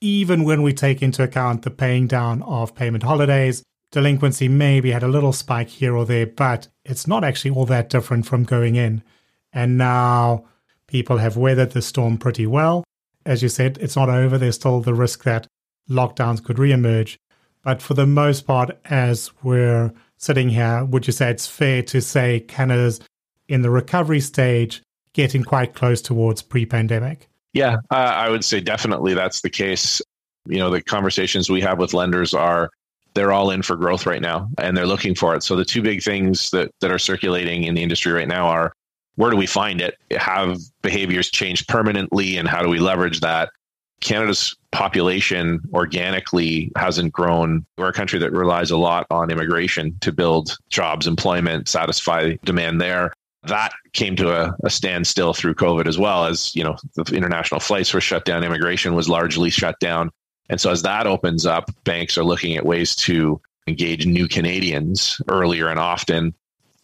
even 0.00 0.44
when 0.44 0.62
we 0.62 0.72
take 0.72 1.02
into 1.02 1.22
account 1.22 1.62
the 1.62 1.70
paying 1.70 2.06
down 2.06 2.42
of 2.42 2.74
payment 2.74 3.02
holidays, 3.02 3.62
delinquency 3.90 4.48
maybe 4.48 4.92
had 4.92 5.02
a 5.02 5.08
little 5.08 5.32
spike 5.32 5.68
here 5.68 5.96
or 5.96 6.06
there, 6.06 6.26
but 6.26 6.68
it's 6.84 7.06
not 7.06 7.24
actually 7.24 7.50
all 7.50 7.66
that 7.66 7.90
different 7.90 8.26
from 8.26 8.44
going 8.44 8.76
in. 8.76 9.02
And 9.58 9.76
now 9.76 10.44
people 10.86 11.18
have 11.18 11.36
weathered 11.36 11.72
the 11.72 11.82
storm 11.82 12.16
pretty 12.16 12.46
well. 12.46 12.84
As 13.26 13.42
you 13.42 13.48
said, 13.48 13.76
it's 13.80 13.96
not 13.96 14.08
over. 14.08 14.38
There's 14.38 14.54
still 14.54 14.80
the 14.80 14.94
risk 14.94 15.24
that 15.24 15.48
lockdowns 15.90 16.44
could 16.44 16.58
reemerge. 16.58 17.16
But 17.64 17.82
for 17.82 17.94
the 17.94 18.06
most 18.06 18.46
part, 18.46 18.78
as 18.84 19.32
we're 19.42 19.92
sitting 20.16 20.48
here, 20.48 20.84
would 20.84 21.08
you 21.08 21.12
say 21.12 21.30
it's 21.30 21.48
fair 21.48 21.82
to 21.82 22.00
say 22.00 22.38
Canada's 22.38 23.00
in 23.48 23.62
the 23.62 23.70
recovery 23.70 24.20
stage, 24.20 24.80
getting 25.12 25.42
quite 25.42 25.74
close 25.74 26.00
towards 26.00 26.40
pre 26.40 26.64
pandemic? 26.64 27.28
Yeah, 27.52 27.78
uh, 27.90 27.94
I 27.94 28.30
would 28.30 28.44
say 28.44 28.60
definitely 28.60 29.14
that's 29.14 29.40
the 29.40 29.50
case. 29.50 30.00
You 30.46 30.58
know, 30.58 30.70
the 30.70 30.82
conversations 30.82 31.50
we 31.50 31.62
have 31.62 31.80
with 31.80 31.94
lenders 31.94 32.32
are 32.32 32.70
they're 33.14 33.32
all 33.32 33.50
in 33.50 33.62
for 33.62 33.74
growth 33.74 34.06
right 34.06 34.22
now 34.22 34.48
and 34.58 34.76
they're 34.76 34.86
looking 34.86 35.16
for 35.16 35.34
it. 35.34 35.42
So 35.42 35.56
the 35.56 35.64
two 35.64 35.82
big 35.82 36.00
things 36.00 36.50
that, 36.50 36.70
that 36.80 36.92
are 36.92 36.98
circulating 37.00 37.64
in 37.64 37.74
the 37.74 37.82
industry 37.82 38.12
right 38.12 38.28
now 38.28 38.46
are 38.46 38.72
where 39.18 39.32
do 39.32 39.36
we 39.36 39.46
find 39.46 39.80
it? 39.80 39.96
Have 40.12 40.58
behaviors 40.80 41.28
changed 41.28 41.66
permanently, 41.66 42.36
and 42.36 42.46
how 42.46 42.62
do 42.62 42.68
we 42.68 42.78
leverage 42.78 43.18
that? 43.18 43.50
Canada's 44.00 44.56
population 44.70 45.58
organically 45.72 46.70
hasn't 46.76 47.12
grown. 47.12 47.66
We're 47.76 47.88
a 47.88 47.92
country 47.92 48.20
that 48.20 48.30
relies 48.30 48.70
a 48.70 48.76
lot 48.76 49.08
on 49.10 49.32
immigration 49.32 49.98
to 50.02 50.12
build 50.12 50.56
jobs, 50.70 51.08
employment, 51.08 51.68
satisfy 51.68 52.36
demand 52.44 52.80
there. 52.80 53.12
That 53.42 53.72
came 53.92 54.14
to 54.16 54.30
a, 54.30 54.54
a 54.62 54.70
standstill 54.70 55.34
through 55.34 55.56
COVID 55.56 55.88
as 55.88 55.98
well 55.98 56.26
as, 56.26 56.54
you 56.54 56.62
know, 56.62 56.76
the 56.94 57.12
international 57.16 57.58
flights 57.58 57.92
were 57.92 58.00
shut 58.00 58.24
down, 58.24 58.44
immigration 58.44 58.94
was 58.94 59.08
largely 59.08 59.50
shut 59.50 59.80
down. 59.80 60.10
And 60.48 60.60
so 60.60 60.70
as 60.70 60.82
that 60.82 61.08
opens 61.08 61.44
up, 61.44 61.72
banks 61.82 62.16
are 62.16 62.24
looking 62.24 62.56
at 62.56 62.64
ways 62.64 62.94
to 62.96 63.40
engage 63.66 64.06
new 64.06 64.28
Canadians 64.28 65.20
earlier 65.28 65.66
and 65.66 65.80
often 65.80 66.34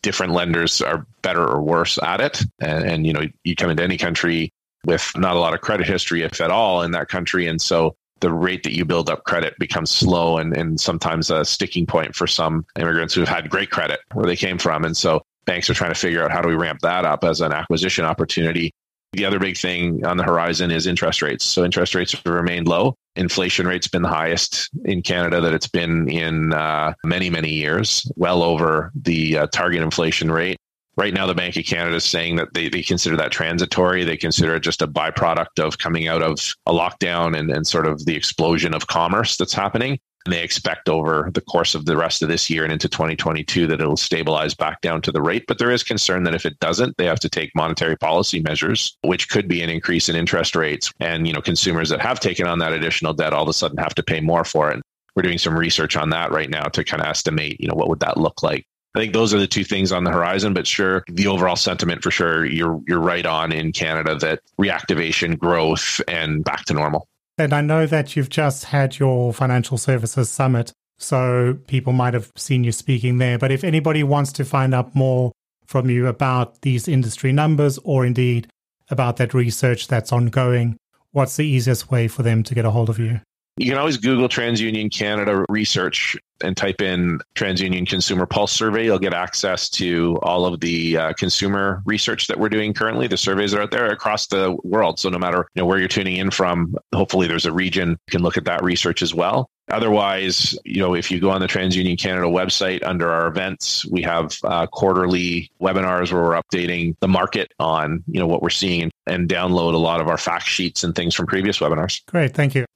different 0.05 0.35
lenders 0.35 0.83
are 0.83 1.07
better 1.23 1.43
or 1.43 1.63
worse 1.63 1.99
at 2.03 2.21
it. 2.21 2.43
And, 2.61 2.85
and, 2.85 3.07
you 3.07 3.13
know, 3.15 3.23
you 3.43 3.57
come 3.57 3.71
into 3.71 3.83
any 3.83 3.97
country 3.97 4.53
with 4.85 5.11
not 5.17 5.35
a 5.35 5.39
lot 5.39 5.55
of 5.55 5.63
credit 5.63 5.87
history, 5.87 6.23
if 6.23 6.43
at 6.43 6.51
all, 6.51 6.83
in 6.83 6.91
that 6.91 7.09
country. 7.09 7.47
And 7.47 7.61
so 7.61 7.97
the 8.21 8.31
rate 8.31 8.63
that 8.65 8.77
you 8.77 8.85
build 8.85 9.09
up 9.09 9.25
credit 9.25 9.55
becomes 9.59 9.91
slow 9.91 10.37
and, 10.37 10.55
and 10.55 10.79
sometimes 10.79 11.31
a 11.31 11.43
sticking 11.45 11.87
point 11.87 12.15
for 12.15 12.27
some 12.27 12.67
immigrants 12.79 13.15
who've 13.15 13.27
had 13.27 13.49
great 13.49 13.71
credit 13.71 14.01
where 14.13 14.27
they 14.27 14.37
came 14.37 14.59
from. 14.59 14.85
And 14.85 14.95
so 14.95 15.23
banks 15.47 15.71
are 15.71 15.75
trying 15.75 15.93
to 15.93 15.99
figure 15.99 16.23
out 16.23 16.31
how 16.31 16.43
do 16.43 16.49
we 16.49 16.55
ramp 16.55 16.81
that 16.81 17.07
up 17.07 17.25
as 17.25 17.41
an 17.41 17.53
acquisition 17.53 18.05
opportunity. 18.05 18.73
The 19.15 19.25
other 19.25 19.39
big 19.39 19.57
thing 19.57 20.05
on 20.05 20.17
the 20.17 20.25
horizon 20.25 20.71
is 20.71 20.87
interest 20.87 21.23
rates. 21.23 21.45
So 21.45 21.65
interest 21.65 21.95
rates 21.95 22.13
have 22.13 22.27
remained 22.27 22.67
low. 22.67 22.97
Inflation 23.17 23.67
rate's 23.67 23.87
been 23.87 24.03
the 24.03 24.09
highest 24.09 24.71
in 24.85 25.03
Canada 25.03 25.41
that 25.41 25.55
it's 25.55 25.69
been 25.69 26.09
in 26.09 26.53
uh, 26.53 26.95
many, 27.05 27.31
many 27.31 27.51
years, 27.51 28.11
well 28.17 28.43
over 28.43 28.91
the 28.95 29.39
uh, 29.39 29.47
target 29.49 29.83
inflation 29.83 30.33
rate. 30.33 30.59
Right 30.97 31.15
now, 31.15 31.27
the 31.27 31.35
Bank 31.35 31.57
of 31.57 31.65
Canada 31.65 31.97
is 31.97 32.05
saying 32.05 32.37
that 32.37 32.55
they, 32.55 32.69
they 32.69 32.83
consider 32.83 33.17
that 33.17 33.31
transitory. 33.31 34.05
They 34.05 34.17
consider 34.17 34.57
it 34.57 34.61
just 34.61 34.83
a 34.83 34.89
byproduct 34.89 35.59
of 35.59 35.79
coming 35.79 36.09
out 36.09 36.23
of 36.23 36.39
a 36.67 36.73
lockdown 36.73 37.37
and, 37.37 37.51
and 37.51 37.67
sort 37.67 37.87
of 37.87 38.05
the 38.07 38.15
explosion 38.17 38.75
of 38.75 38.87
commerce 38.87 39.37
that's 39.37 39.55
happening. 39.55 39.99
And 40.25 40.33
they 40.33 40.43
expect 40.43 40.89
over 40.89 41.31
the 41.35 41.43
course 41.43 41.75
of 41.75 41.85
the 41.85 41.97
rest 41.97 42.23
of 42.23 42.29
this 42.29 42.49
year 42.49 42.65
and 42.65 42.73
into 42.73 42.89
2022 42.89 43.67
that 43.67 43.81
it'll 43.81 43.97
stabilize 43.97 44.55
back 44.55 44.81
down 44.81 45.03
to 45.03 45.13
the 45.13 45.21
rate. 45.21 45.45
But 45.47 45.59
there 45.59 45.71
is 45.71 45.83
concern 45.83 46.23
that 46.25 46.35
if 46.35 46.47
it 46.47 46.59
doesn't, 46.61 46.97
they 46.97 47.05
have 47.05 47.21
to 47.21 47.29
take 47.29 47.55
monetary 47.55 47.97
policy 47.97 48.41
measures, 48.41 48.97
which 49.03 49.29
could 49.29 49.49
be 49.49 49.63
an 49.63 49.69
increase 49.69 50.09
in 50.09 50.17
interest 50.17 50.57
rates. 50.57 50.91
And, 50.99 51.27
you 51.27 51.35
know, 51.35 51.43
consumers 51.43 51.91
that 51.91 52.01
have 52.01 52.21
taken 52.21 52.47
on 52.47 52.59
that 52.61 52.73
additional 52.73 53.13
debt 53.13 53.35
all 53.35 53.43
of 53.43 53.49
a 53.49 53.53
sudden 53.53 53.77
have 53.79 53.95
to 53.97 54.03
pay 54.03 54.21
more 54.21 54.45
for 54.45 54.71
it. 54.71 54.83
We're 55.15 55.23
doing 55.23 55.39
some 55.39 55.57
research 55.57 55.97
on 55.97 56.11
that 56.11 56.33
right 56.33 56.51
now 56.51 56.65
to 56.65 56.85
kind 56.85 57.03
of 57.03 57.09
estimate, 57.09 57.61
you 57.61 57.69
know, 57.69 57.75
what 57.75 57.89
would 57.89 58.01
that 58.01 58.17
look 58.17 58.43
like. 58.43 58.67
I 58.95 59.01
think 59.01 59.13
those 59.13 59.35
are 59.35 59.39
the 59.39 59.47
two 59.47 59.65
things 59.65 59.91
on 59.91 60.05
the 60.05 60.13
horizon, 60.13 60.55
but 60.55 60.67
sure, 60.67 61.03
the 61.09 61.27
overall 61.27 61.57
sentiment 61.57 62.03
for 62.03 62.13
sure, 62.13 62.47
you're 62.47 62.81
you're 62.87 63.01
right 63.01 63.27
on 63.27 63.51
in 63.51 63.73
Canada 63.73 64.15
that 64.17 64.41
reactivation, 64.61 65.37
growth, 65.37 66.01
and 66.07 66.45
back 66.45 66.65
to 66.67 66.75
normal. 66.75 67.09
And 67.37 67.53
I 67.53 67.61
know 67.61 67.87
that 67.87 68.15
you've 68.15 68.29
just 68.29 68.67
had 68.67 68.99
your 68.99 69.33
financial 69.33 69.77
services 69.77 70.31
summit, 70.31 70.73
so 70.99 71.59
people 71.67 71.93
might 71.93 72.15
have 72.15 72.31
seen 72.37 72.63
you 72.63 72.71
speaking 72.71 73.19
there. 73.19 73.39
But 73.39 73.51
if 73.51 73.65
anybody 73.65 74.05
wants 74.05 74.33
to 74.33 74.45
find 74.45 74.73
out 74.73 74.95
more 74.95 75.33
from 75.67 75.91
you 75.91 76.07
about 76.07 76.63
these 76.63 76.87
industry 76.87 77.33
numbers 77.33 77.79
or 77.83 78.07
indeed 78.07 78.47
about 78.89 79.17
that 79.17 79.35
research 79.35 79.89
that's 79.89 80.13
ongoing, 80.13 80.77
what's 81.11 81.37
the 81.37 81.47
easiest 81.47 81.91
way 81.91 82.07
for 82.07 82.23
them 82.23 82.43
to 82.45 82.55
get 82.55 82.65
a 82.65 82.71
hold 82.71 82.89
of 82.89 82.99
you? 82.99 83.21
You 83.57 83.71
can 83.71 83.79
always 83.79 83.99
Google 83.99 84.29
TransUnion 84.29 84.93
Canada 84.93 85.45
research 85.49 86.17
and 86.43 86.57
type 86.57 86.81
in 86.81 87.21
TransUnion 87.37 87.89
Consumer 87.89 88.27
Pulse 88.27 88.51
Survey. 88.51 88.85
You'll 88.85 88.99
get 88.99 89.15
access 89.15 89.71
to 89.71 90.19
all 90.23 90.45
of 90.45 90.59
the 90.59 90.97
uh, 90.97 91.13
consumer 91.13 91.81
research 91.87 92.27
that 92.27 92.41
we're 92.41 92.49
doing 92.49 92.75
currently. 92.75 93.07
The 93.07 93.17
surveys 93.17 93.55
are 93.55 93.63
out 93.63 93.71
there 93.71 93.87
across 93.87 94.27
the 94.27 94.57
world. 94.65 94.99
So 94.99 95.09
no 95.09 95.19
matter 95.19 95.47
you 95.55 95.63
know, 95.63 95.67
where 95.67 95.79
you're 95.79 95.87
tuning 95.87 96.17
in 96.17 96.33
from, 96.33 96.77
hopefully 96.93 97.29
there's 97.29 97.47
a 97.47 97.53
region 97.53 97.91
you 97.91 98.11
can 98.11 98.23
look 98.23 98.37
at 98.37 98.45
that 98.47 98.65
research 98.65 99.03
as 99.03 99.15
well. 99.15 99.49
Otherwise, 99.71 100.59
you 100.65 100.81
know, 100.81 100.95
if 100.95 101.11
you 101.11 101.21
go 101.21 101.31
on 101.31 101.41
the 101.41 101.47
TransUnion 101.47 101.99
Canada 101.99 102.27
website 102.27 102.83
under 102.85 103.09
our 103.09 103.29
events, 103.29 103.87
we 103.87 104.03
have 104.03 104.37
uh, 104.43 104.67
quarterly 104.67 105.51
webinars 105.61 106.13
where 106.13 106.23
we're 106.23 106.43
updating 106.43 106.97
the 107.01 107.09
market 107.09 107.55
on, 107.61 108.03
you 108.09 108.19
know, 108.19 108.27
what 108.27 108.43
we're 108.43 108.51
seeing 108.51 108.83
and, 108.83 108.93
and 109.07 109.29
download 109.29 109.75
a 109.75 109.79
lot 109.79 110.01
of 110.01 110.09
our 110.09 110.19
fact 110.19 110.47
sheets 110.47 110.83
and 110.83 110.95
things 110.97 111.15
from 111.15 111.27
previous 111.27 111.61
webinars. 111.61 112.05
Great. 112.07 112.35
Thank 112.35 112.57
you. 112.57 112.67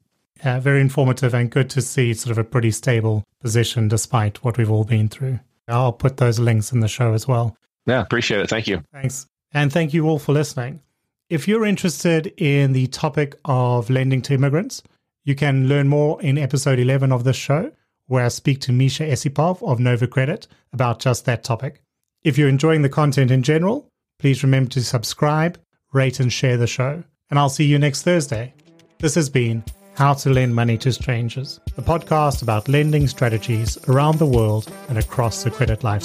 Yeah, 0.45 0.61
very 0.61 0.81
informative 0.81 1.35
and 1.35 1.51
good 1.51 1.69
to 1.71 1.83
see 1.83 2.15
sort 2.15 2.31
of 2.31 2.39
a 2.39 2.45
pretty 2.45 2.71
stable 2.71 3.25
position 3.41 3.89
despite 3.89 4.45
what 4.45 4.57
we've 4.57 4.71
all 4.71 4.85
been 4.85 5.09
through. 5.09 5.41
I'll 5.67 5.93
put 5.93 6.17
those 6.17 6.39
links 6.39 6.73
in 6.73 6.81
the 6.81 6.89
show 6.89 7.13
as 7.13 7.27
well. 7.27 7.57
Yeah, 7.87 8.01
appreciate 8.01 8.41
it. 8.41 8.49
Thank 8.49 8.69
you. 8.69 8.83
Thanks. 8.93 9.27
And 9.53 9.73
thank 9.73 9.93
you 9.95 10.07
all 10.09 10.19
for 10.19 10.33
listening. 10.33 10.81
If 11.29 11.47
you're 11.47 11.67
interested 11.67 12.33
in 12.39 12.73
the 12.73 12.87
topic 12.87 13.37
of 13.45 13.91
lending 13.91 14.23
to 14.23 14.35
immigrants, 14.35 14.83
you 15.25 15.35
can 15.35 15.69
learn 15.69 15.89
more 15.89 16.21
in 16.23 16.39
episode 16.39 16.79
11 16.79 17.13
of 17.13 17.25
this 17.25 17.37
show, 17.37 17.71
where 18.07 18.25
I 18.25 18.29
speak 18.29 18.61
to 18.63 18.73
Misha 18.73 19.05
Esipov 19.05 19.63
of 19.63 19.79
Nova 19.79 20.07
Credit 20.07 20.47
about 20.73 21.01
just 21.01 21.27
that 21.27 21.45
topic. 21.45 21.83
If 22.23 22.39
you're 22.39 22.49
enjoying 22.49 22.83
the 22.83 22.89
content 22.89 23.31
in 23.31 23.43
general, 23.43 23.89
please 24.19 24.43
remember 24.43 24.71
to 24.71 24.83
subscribe, 24.83 25.59
rate, 25.93 26.19
and 26.21 26.33
share 26.33 26.57
the 26.57 26.67
show. 26.67 27.03
And 27.31 27.39
I'll 27.39 27.51
see 27.51 27.65
you 27.65 27.79
next 27.79 28.03
Thursday. 28.03 28.55
This 28.99 29.15
has 29.15 29.29
been 29.29 29.63
How 29.99 30.15
to 30.15 30.31
Lend 30.31 30.55
Money 30.55 30.79
to 30.79 30.93
Strangers, 30.93 31.59
the 31.75 31.83
podcast 31.83 32.41
about 32.43 32.69
lending 32.69 33.09
strategies 33.09 33.77
around 33.89 34.21
the 34.21 34.27
world 34.27 34.71
and 34.89 34.97
across 34.97 35.43
the 35.43 35.51
credit 35.51 35.83
life 35.83 36.05